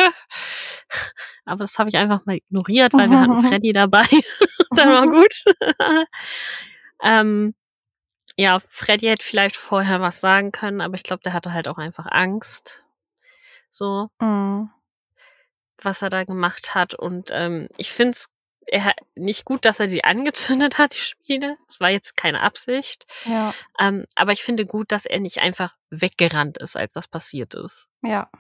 [1.45, 4.05] Aber das habe ich einfach mal ignoriert, weil wir hatten Freddy dabei.
[4.71, 5.45] Dann war gut.
[7.03, 7.55] ähm,
[8.37, 11.79] ja, Freddy hätte vielleicht vorher was sagen können, aber ich glaube, der hatte halt auch
[11.79, 12.85] einfach Angst.
[13.71, 14.71] So, Mhm.
[15.83, 16.95] was er da gemacht hat.
[16.95, 18.31] Und ähm, ich finde es
[18.67, 21.57] er hat nicht gut, dass er die angezündet hat, die Schmiede.
[21.67, 23.07] Das war jetzt keine Absicht.
[23.25, 23.55] Ja.
[23.79, 27.89] Ähm, aber ich finde gut, dass er nicht einfach weggerannt ist, als das passiert ist.
[28.03, 28.31] Ja.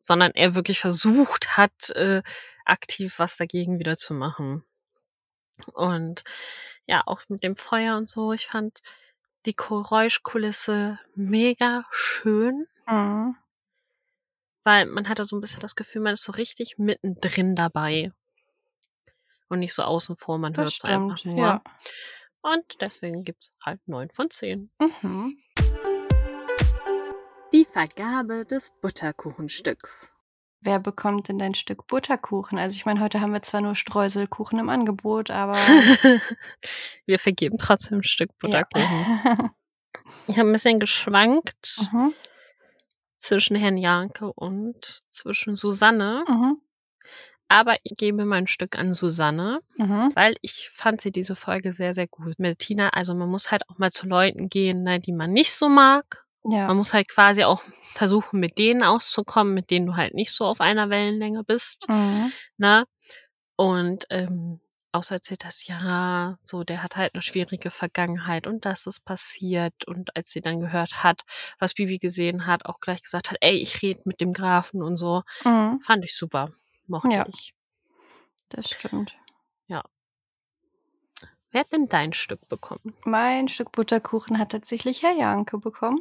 [0.00, 2.22] Sondern er wirklich versucht hat, äh,
[2.64, 4.64] aktiv was dagegen wieder zu machen.
[5.74, 6.24] Und
[6.86, 8.32] ja, auch mit dem Feuer und so.
[8.32, 8.80] Ich fand
[9.46, 12.66] die Geräuschkulisse mega schön.
[12.86, 13.36] Mhm.
[14.64, 18.12] Weil man hatte so ein bisschen das Gefühl, man ist so richtig mittendrin dabei.
[19.52, 21.36] Und nicht so außen vor, man hört Das es einfach nur.
[21.36, 21.62] Ja.
[22.40, 24.70] Und deswegen gibt's halt neun von zehn.
[24.80, 25.36] Mhm.
[27.52, 30.16] Die Vergabe des Butterkuchenstücks.
[30.62, 32.58] Wer bekommt denn dein Stück Butterkuchen?
[32.58, 35.52] Also ich meine, heute haben wir zwar nur Streuselkuchen im Angebot, aber
[37.04, 38.64] Wir vergeben trotzdem ein Stück ja.
[38.70, 39.50] Butterkuchen.
[40.28, 42.14] Ich habe ein bisschen geschwankt mhm.
[43.18, 46.24] zwischen Herrn Janke und zwischen Susanne.
[46.26, 46.62] Mhm.
[47.52, 50.10] Aber ich gebe mein Stück an Susanne, Mhm.
[50.14, 52.38] weil ich fand sie diese Folge sehr, sehr gut.
[52.38, 55.52] Mit Tina, also man muss halt auch mal zu Leuten gehen, ne, die man nicht
[55.52, 56.24] so mag.
[56.44, 56.72] Man Ja.
[56.74, 60.60] muss halt quasi auch versuchen, mit denen auszukommen, mit denen du halt nicht so auf
[60.62, 61.88] einer Wellenlänge bist.
[61.90, 62.32] Mhm.
[62.56, 62.84] Ne?
[63.56, 64.60] Und ähm,
[65.02, 69.74] so erzählt das, ja, so, der hat halt eine schwierige Vergangenheit und das ist passiert.
[69.86, 71.22] Und als sie dann gehört hat,
[71.58, 74.96] was Bibi gesehen hat, auch gleich gesagt hat, ey, ich rede mit dem Grafen und
[74.96, 75.80] so, Mhm.
[75.82, 76.50] fand ich super.
[76.86, 77.26] Mochte Ja.
[77.28, 77.54] ich.
[78.48, 79.16] Das stimmt.
[81.52, 82.94] Wer hat denn dein Stück bekommen?
[83.04, 86.00] Mein Stück Butterkuchen hat tatsächlich Herr Janke bekommen.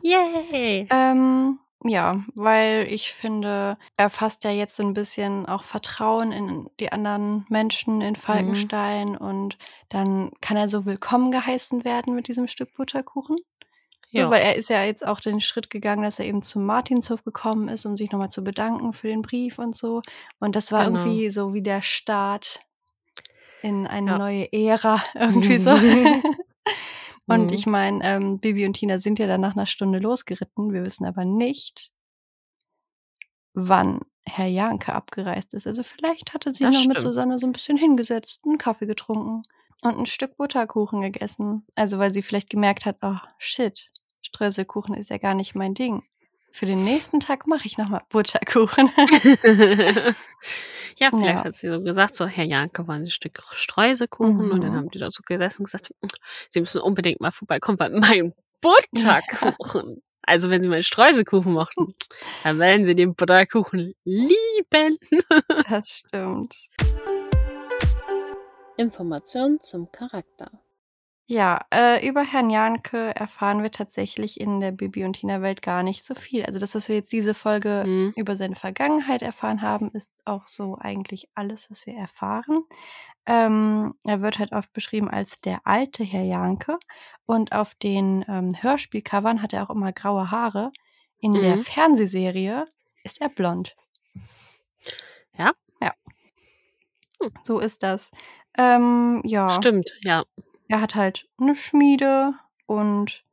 [0.00, 0.86] Yay!
[0.90, 6.70] Ähm, ja, weil ich finde, er fasst ja jetzt so ein bisschen auch Vertrauen in
[6.78, 9.58] die anderen Menschen in Falkenstein und
[9.88, 13.36] dann kann er so willkommen geheißen werden mit diesem Stück Butterkuchen.
[14.20, 14.30] Ja.
[14.30, 17.68] weil er ist ja jetzt auch den Schritt gegangen, dass er eben zum Martinshof gekommen
[17.68, 20.02] ist, um sich nochmal zu bedanken für den Brief und so.
[20.38, 20.98] Und das war Genau.
[21.00, 22.60] irgendwie so wie der Start
[23.62, 24.18] in eine Ja.
[24.18, 25.70] neue Ära irgendwie so.
[27.26, 27.52] und Mhm.
[27.52, 30.72] ich meine, ähm, Bibi und Tina sind ja dann nach einer Stunde losgeritten.
[30.72, 31.90] Wir wissen aber nicht,
[33.54, 35.66] wann Herr Janke abgereist ist.
[35.66, 37.00] Also vielleicht hatte sie Das noch mit stimmt.
[37.14, 39.42] Susanne so ein bisschen hingesetzt, einen Kaffee getrunken
[39.82, 41.66] und ein Stück Butterkuchen gegessen.
[41.74, 43.90] Also weil sie vielleicht gemerkt hat, oh shit,
[44.34, 46.02] Streuselkuchen ist ja gar nicht mein Ding.
[46.52, 48.90] Für den nächsten Tag mache ich nochmal Butterkuchen.
[50.98, 51.44] ja, vielleicht Ja.
[51.44, 54.50] hat sie so gesagt, so, Herr Janke, wollen Sie ein Stück Streuselkuchen?
[54.50, 54.76] Und dann Mhm.
[54.76, 56.06] haben die da so gesessen und gesagt, "Mm,
[56.48, 61.94] Sie müssen unbedingt mal vorbeikommen, weil mein Butterkuchen, also wenn Sie meinen Streuselkuchen mochten,
[62.42, 64.98] dann werden Sie den Butterkuchen lieben.
[65.68, 66.56] Das stimmt.
[68.78, 70.50] Informationen zum Charakter.
[71.26, 75.82] Ja, äh, über Herrn Janke erfahren wir tatsächlich in der Bibi und Tina Welt gar
[75.82, 76.44] nicht so viel.
[76.44, 78.12] Also das, was wir jetzt diese Folge Mhm.
[78.16, 82.64] über seine Vergangenheit erfahren haben, ist auch so eigentlich alles, was wir erfahren.
[83.24, 86.78] Ähm, er wird halt oft beschrieben als der alte Herr Janke
[87.24, 90.72] und auf den ähm, Hörspielcovern hat er auch immer graue Haare.
[91.18, 91.62] In der Mhm.
[91.62, 92.66] Fernsehserie
[93.04, 93.76] ist er blond.
[95.38, 95.52] Ja?
[95.80, 95.92] Ja.
[97.44, 98.10] So ist das.
[98.58, 99.48] Ähm, ja.
[99.50, 100.24] Stimmt, ja.
[100.72, 102.32] Er hat halt eine Schmiede
[102.64, 103.26] und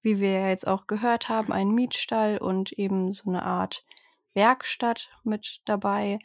[0.00, 3.84] wie wir ja jetzt auch gehört haben, einen Mietstall und eben so eine Art
[4.32, 6.18] Werkstatt mit dabei.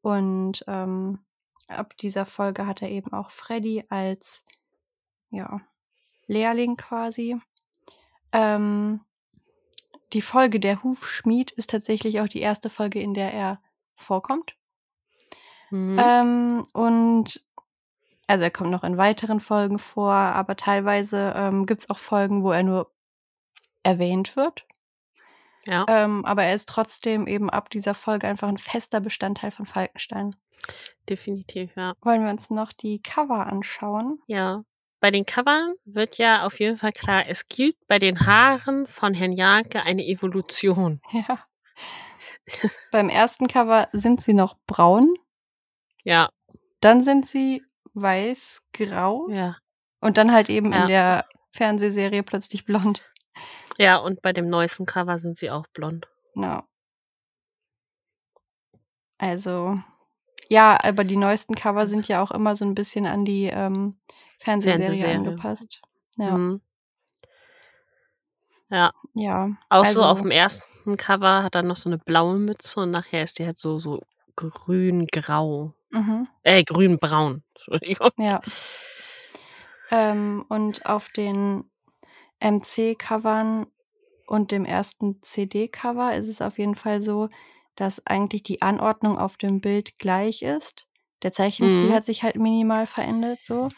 [0.00, 1.18] Und ähm,
[1.68, 4.46] ab dieser Folge hat er eben auch Freddy als
[5.28, 5.60] ja,
[6.26, 7.36] Lehrling quasi.
[8.32, 9.00] Ähm,
[10.14, 13.60] die Folge Der Hufschmied ist tatsächlich auch die erste Folge, in der er
[13.94, 14.56] vorkommt.
[15.68, 16.00] Mhm.
[16.02, 17.44] Ähm, und
[18.26, 22.42] also er kommt noch in weiteren Folgen vor, aber teilweise ähm, gibt es auch Folgen,
[22.42, 22.90] wo er nur
[23.82, 24.66] erwähnt wird.
[25.66, 29.66] ja, Ähm, aber er ist trotzdem eben ab dieser Folge einfach ein fester Bestandteil von
[29.66, 30.34] Falkenstein.
[31.08, 31.92] definitiv, ja.
[32.00, 34.18] Wollen wir uns noch die Cover anschauen?
[34.26, 34.64] Ja.
[35.00, 39.12] Bei den Covern wird ja auf jeden Fall klar, es gibt bei den Haaren von
[39.12, 41.00] Herrn Janke eine Evolution.
[41.12, 41.44] Ja.
[42.90, 45.14] Beim ersten Cover sind sie noch braun,
[46.04, 46.30] Ja,
[46.80, 47.62] dann sind sie
[47.94, 49.56] weiß-grau ja.
[50.00, 50.82] und dann halt eben Ja.
[50.82, 53.10] in der Fernsehserie plötzlich blond.
[53.78, 56.06] Ja, und bei dem neuesten Cover sind sie auch blond.
[56.34, 56.62] No.
[59.18, 59.76] Also,
[60.48, 63.96] ja, aber die neuesten Cover sind ja auch immer so ein bisschen an die ähm,
[64.38, 65.14] Fernsehserie, Fernsehserie.
[65.16, 65.80] angepasst.
[66.16, 66.60] Ja, Mhm.
[68.70, 69.50] Ja, ja.
[69.68, 72.90] auch also, so auf dem ersten Cover hat er noch so eine blaue Mütze und
[72.90, 74.00] nachher ist die halt so, so
[74.36, 75.74] grün-grau.
[75.90, 77.43] Mhm, Äh, grün-braun.
[77.68, 78.10] Entschuldigung.
[78.18, 78.40] ja.
[79.90, 81.70] Ähm, und auf den
[82.40, 83.66] MC-Covern
[84.26, 87.28] und dem ersten CD-Cover ist es auf jeden Fall so,
[87.76, 90.86] dass eigentlich die Anordnung auf dem Bild gleich ist.
[91.22, 91.94] Der Zeichenstil Mhm.
[91.94, 93.70] hat sich halt minimal verändert so.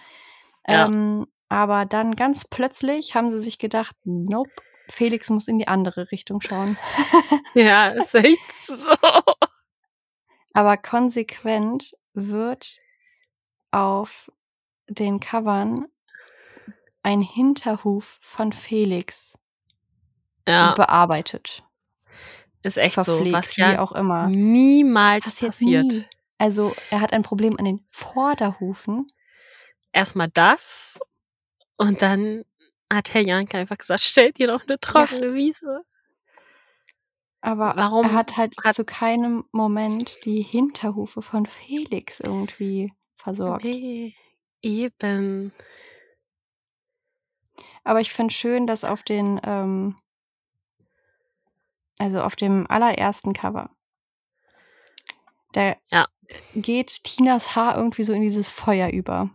[0.69, 0.87] Ja.
[0.87, 4.51] Ähm, aber dann ganz plötzlich haben sie sich gedacht, nope,
[4.89, 6.77] Felix muss in die andere Richtung schauen.
[7.55, 8.91] Ja, ist echt so.
[10.53, 12.79] Aber konsequent wird
[13.77, 14.31] auf
[14.89, 15.87] den Covern
[17.03, 19.39] ein Hinterhuf von Felix
[20.49, 21.63] Ja, bearbeitet.
[22.63, 23.21] ist echt so.
[23.33, 24.29] Was wie ja auch immer.
[24.29, 25.85] niemals Das passiert passiert.
[25.85, 26.05] nie.
[26.39, 29.07] Also er hat ein Problem an den Vorderhufen.
[29.93, 30.99] Erstmal das
[31.77, 32.45] und dann
[32.93, 35.83] hat Herr Janke einfach gesagt, stell dir doch eine trockene Wiese.
[37.41, 42.93] Aber Warum er hat halt hat- zu keinem Moment die Hinterhufe von Felix irgendwie
[43.27, 43.65] versorgt.
[43.65, 44.15] Nee,
[44.63, 45.53] eben.
[47.83, 49.97] Aber ich finde schön, dass auf den, ähm,
[51.99, 53.71] also auf dem allerersten Cover,
[55.53, 56.07] da Ja.
[56.55, 59.31] geht Tinas Haar irgendwie so in dieses Feuer über.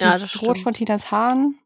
[0.00, 0.58] Ja, das Rot stimmt.
[0.64, 1.58] von Tinas Haaren,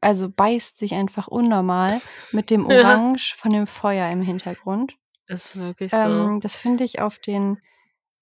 [0.00, 2.00] also beißt sich einfach unnormal
[2.30, 2.76] mit dem Ja.
[2.78, 4.96] Orange von dem Feuer im Hintergrund.
[5.26, 5.96] Das ist wirklich so.
[5.96, 7.60] Ähm, das finde ich auf den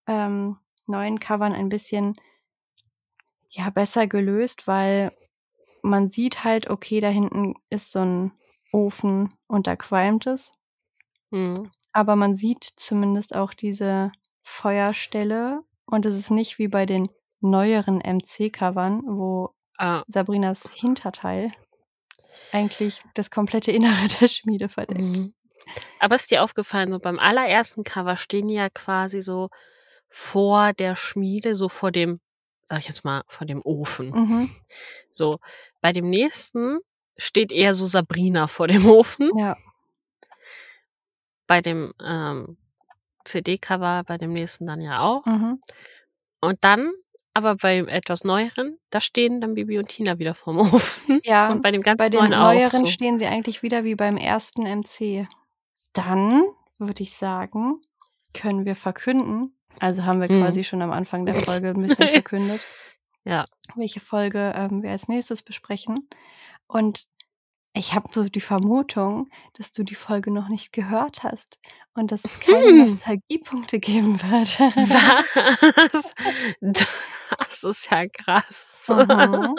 [0.07, 0.57] ähm,
[0.91, 2.17] neuen Covern ein bisschen
[3.49, 5.13] ja besser gelöst, weil
[5.83, 8.33] man sieht halt, okay, da hinten ist so ein
[8.73, 10.53] Ofen und da qualmt es,
[11.33, 11.71] Hm.
[11.93, 14.13] aber man sieht zumindest auch diese
[14.43, 17.09] Feuerstelle und es ist nicht wie bei den
[17.41, 21.53] neueren MC-Covern, wo Ah, Sabrinas Hinterteil
[22.53, 25.01] eigentlich das komplette Innere der Schmiede verdeckt.
[25.01, 25.35] mhm.
[26.01, 29.49] Aber ist dir aufgefallen, so beim allerersten Cover stehen ja quasi so
[30.11, 32.21] vor der Schmiede, so vor dem,
[32.65, 34.11] sag ich jetzt mal, vor dem Ofen.
[34.11, 34.51] Mhm.
[35.13, 35.39] So,
[35.81, 36.79] bei dem nächsten
[37.17, 39.31] steht eher so Sabrina vor dem Ofen.
[39.37, 39.57] Ja,
[41.47, 42.57] Bei dem ähm,
[43.25, 45.25] CD-Cover, bei dem nächsten dann ja auch.
[45.27, 45.61] mhm.
[46.41, 46.91] Und dann,
[47.35, 51.21] aber bei etwas neueren, da stehen dann Bibi und Tina wieder vorm Ofen.
[51.25, 51.51] ja.
[51.51, 52.53] Und bei dem ganz Bei den neuen auch.
[52.53, 52.87] neueren So.
[52.87, 55.27] stehen sie eigentlich wieder wie beim ersten MC.
[55.93, 56.45] Dann
[56.79, 57.83] würde ich sagen,
[58.33, 59.55] können wir verkünden.
[59.79, 60.41] Also haben wir Mhm.
[60.43, 62.61] quasi schon am Anfang der Folge ein bisschen verkündet,
[63.25, 63.47] Ja.
[63.77, 66.09] welche Folge ähm, wir als nächstes besprechen.
[66.67, 67.07] Und
[67.73, 71.61] ich habe so die Vermutung, dass du die Folge noch nicht gehört hast
[71.95, 72.79] und dass es keine Hm.
[72.79, 74.59] Nostalgiepunkte geben wird.
[74.61, 76.15] Was?
[77.39, 78.87] Das ist ja krass.
[78.91, 79.55] Mhm.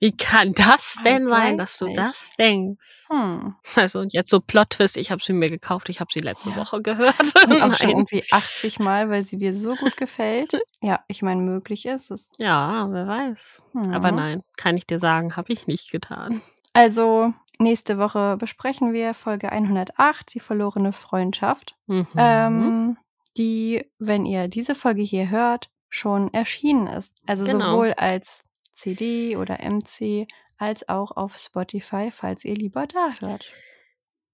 [0.00, 1.98] Wie kann das Ich denn sein, dass du nicht.
[1.98, 3.06] das denkst?
[3.10, 3.54] Hm.
[3.76, 6.56] Also und jetzt so Plot-Twist, ich habe sie mir gekauft, ich habe sie letzte Ja.
[6.56, 7.14] Woche gehört.
[7.46, 10.58] Und auch schon irgendwie 80 Mal, weil sie dir so gut gefällt.
[10.82, 12.32] Ja, ich meine, möglich ist es.
[12.38, 13.60] Ja, wer weiß.
[13.92, 14.16] Aber Mhm.
[14.16, 16.40] nein, kann ich dir sagen, habe ich nicht getan.
[16.72, 22.06] Also, nächste Woche besprechen wir Folge 108, die verlorene Freundschaft, Mhm.
[22.16, 22.96] ähm,
[23.36, 27.22] die, wenn ihr diese Folge hier hört, schon erschienen ist.
[27.26, 27.72] Also Genau.
[27.72, 28.46] sowohl als
[28.80, 30.26] CD oder MC
[30.58, 33.44] als auch auf Spotify, falls ihr lieber da hört.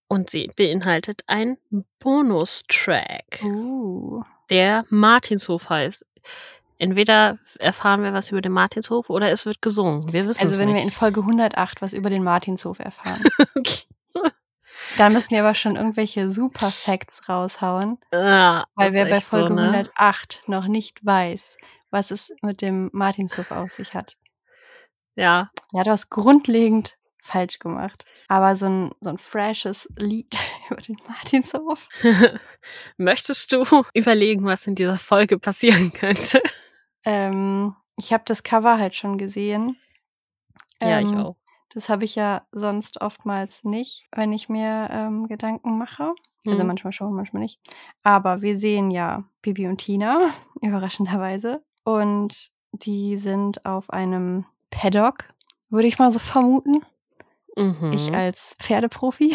[0.09, 1.57] Und sie beinhaltet einen
[1.99, 4.23] Bonustrack, Uh.
[4.51, 6.07] der Martinshof heißt.
[6.79, 10.13] Entweder erfahren wir was über den Martinshof oder es wird gesungen.
[10.13, 10.85] Wir wissen Also wenn wir nicht.
[10.85, 13.25] in Folge 108 was über den Martinshof erfahren,
[13.57, 14.31] Okay.
[14.99, 19.55] dann müssen wir aber schon irgendwelche Super Facts raushauen, Ja, weil wer bei Folge so,
[19.55, 19.63] ne?
[19.71, 21.57] 108 noch nicht weiß,
[21.91, 24.17] was es mit dem Martinshof auf sich hat.
[25.17, 28.05] Ja, Ja, du hast grundlegend falsch gemacht.
[28.29, 30.37] Aber so ein, so ein freshes Lied
[30.71, 31.89] über den Martinshof.
[32.97, 33.65] Möchtest du
[33.95, 36.41] überlegen, was in dieser Folge passieren könnte?
[37.05, 39.77] Ähm, ich habe das Cover halt schon gesehen.
[40.81, 41.37] Ja, ich Ähm, auch.
[41.71, 46.15] Das habe ich ja sonst oftmals nicht, wenn ich mir ähm, Gedanken mache.
[46.47, 46.69] Also Hm.
[46.69, 47.61] manchmal schon, manchmal nicht.
[48.03, 50.31] Aber wir sehen ja Bibi und Tina,
[50.63, 51.63] überraschenderweise.
[51.85, 55.25] Und die sind auf einem Paddock,
[55.71, 56.85] würde ich mal so vermuten.
[57.57, 57.93] Mhm.
[57.95, 59.35] Ich als Pferdeprofi.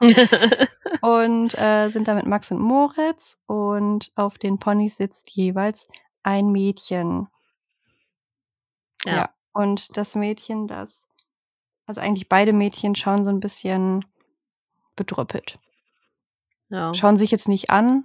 [1.00, 5.86] und äh, sind da mit Max und Moritz und auf den Ponys sitzt jeweils
[6.24, 7.28] ein Mädchen.
[9.04, 9.14] Ja.
[9.14, 9.30] Ja.
[9.52, 11.08] Und das Mädchen, das,
[11.86, 14.04] also eigentlich beide Mädchen schauen so ein bisschen
[14.96, 15.60] bedröppelt.
[16.68, 16.92] ja.
[16.94, 18.04] Schauen sich jetzt nicht an,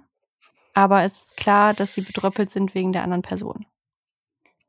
[0.72, 3.66] aber es ist klar, dass sie bedröppelt sind wegen der anderen Person.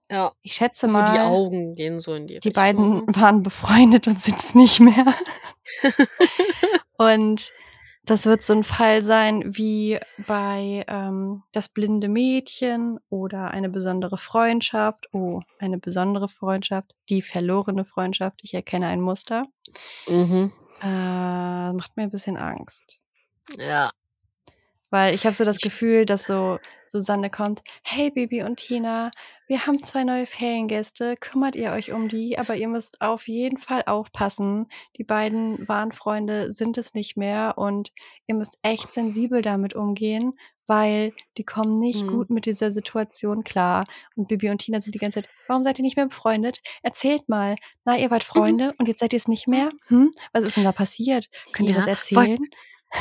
[0.10, 0.32] Ja.
[0.42, 2.54] Ich schätze So mal, die Augen gehen so in die die Richtung.
[2.54, 5.06] beiden waren befreundet und sind es nicht mehr.
[6.98, 7.52] Und
[8.06, 14.18] das wird so ein Fall sein wie bei ähm, Das blinde Mädchen oder eine besondere
[14.18, 15.10] Freundschaft.
[15.12, 16.96] Oh, eine besondere Freundschaft.
[17.10, 18.42] Die verlorene Freundschaft.
[18.44, 19.48] Ich erkenne ein Muster.
[20.08, 20.52] Mhm.
[20.82, 23.00] Äh, macht mir ein bisschen Angst.
[23.58, 23.92] Ja.
[24.92, 29.12] Weil ich habe so das Gefühl, dass so Susanne kommt, hey Bibi und Tina,
[29.48, 33.58] wir haben zwei neue Feriengäste, kümmert ihr euch um die, aber ihr müsst auf jeden
[33.58, 34.68] Fall aufpassen.
[34.98, 37.92] Die beiden wahren Freunde sind es nicht mehr und
[38.28, 40.34] ihr müsst echt sensibel damit umgehen,
[40.68, 42.10] weil die kommen nicht Mhm.
[42.10, 43.86] gut mit dieser Situation klar.
[44.16, 46.62] Und Bibi und Tina sind die ganze Zeit, warum seid ihr nicht mehr befreundet?
[46.84, 47.56] Erzählt mal.
[47.84, 49.72] Na, ihr wart Freunde und jetzt seid ihr es nicht mehr?
[49.88, 50.12] Hm?
[50.34, 51.30] Was ist denn da passiert?
[51.52, 52.48] Könnt ihr Ja, das wollt- erzählen?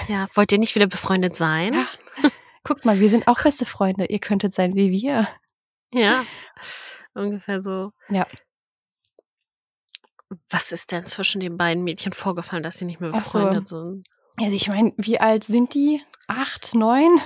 [0.09, 1.75] Ja, wollt ihr nicht wieder befreundet sein?
[1.75, 2.31] Ja.
[2.65, 4.07] Guckt mal, wir sind auch beste Freunde.
[4.07, 5.29] Ihr könntet sein wie wir.
[5.93, 6.25] Ja.
[7.15, 7.91] Ungefähr so.
[8.09, 8.27] Ja.
[10.51, 13.39] Was ist denn zwischen den beiden Mädchen vorgefallen, dass sie nicht mehr Ach so.
[13.39, 14.05] befreundet sind?
[14.41, 16.03] Also ich meine, wie alt sind die?
[16.27, 17.21] Acht, neun?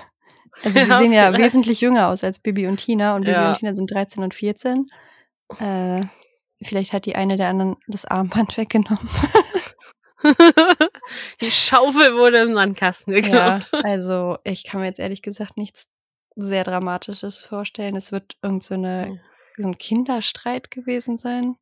[0.62, 1.44] Also die Ja, sehen ja vielleicht.
[1.44, 3.50] wesentlich jünger aus als Bibi und Tina und Bibi Ja.
[3.50, 4.86] und Tina sind 13 und 14.
[5.58, 6.02] Äh,
[6.62, 9.08] vielleicht hat die eine der anderen das Armband weggenommen.
[11.40, 13.70] Die Schaufel wurde im Sandkasten Ja, geklaut.
[13.84, 15.88] also ich kann mir jetzt ehrlich gesagt nichts
[16.36, 17.96] sehr Dramatisches vorstellen.
[17.96, 19.20] Es wird irgend so, eine,
[19.56, 21.56] so ein Kinderstreit gewesen sein.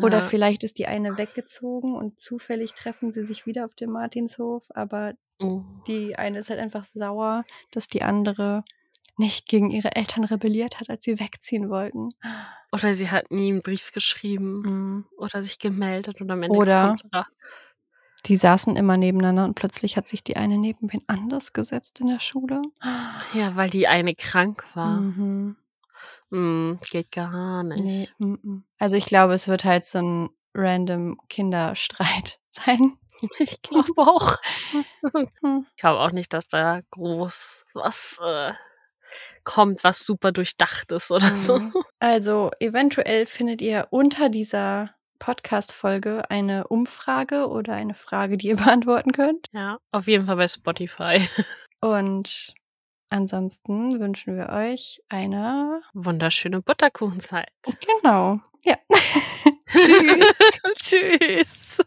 [0.00, 0.24] Oder Ja.
[0.24, 5.14] vielleicht ist die eine weggezogen und zufällig treffen sie sich wieder auf dem Martinshof, aber
[5.40, 5.62] Oh.
[5.88, 8.64] die eine ist halt einfach sauer, dass die andere
[9.16, 12.10] nicht gegen ihre Eltern rebelliert hat, als sie wegziehen wollten.
[12.72, 15.06] Oder sie hat nie einen Brief geschrieben Mhm.
[15.16, 16.96] oder sich gemeldet und am Ende Oder-
[18.26, 22.08] Die saßen immer nebeneinander und plötzlich hat sich die eine neben wen anders gesetzt in
[22.08, 22.62] der Schule.
[23.34, 25.00] Ja, weil die eine krank war.
[25.00, 25.56] Mhm.
[26.30, 27.82] Hm, geht gar nicht.
[27.82, 28.64] Nee, mhm.
[28.78, 32.98] Also ich glaube, es wird halt so ein random Kinderstreit sein.
[33.38, 34.36] Ich glaube auch.
[35.40, 35.66] Hm.
[35.70, 38.52] Ich glaube auch nicht, dass da groß was äh,
[39.44, 41.58] kommt, was super durchdacht ist oder so.
[41.58, 41.74] Mhm.
[41.98, 49.12] Also eventuell findet ihr unter dieser Podcast-Folge eine Umfrage oder eine Frage, die ihr beantworten
[49.12, 49.48] könnt.
[49.52, 51.20] Ja, auf jeden Fall bei Spotify.
[51.80, 52.54] Und
[53.10, 55.82] ansonsten wünschen wir euch eine.
[55.92, 57.52] Wunderschöne Butterkuchenzeit.
[58.02, 58.40] Genau.
[58.62, 58.76] Ja.
[59.66, 60.34] Tschüss.
[60.78, 61.84] Tschüss.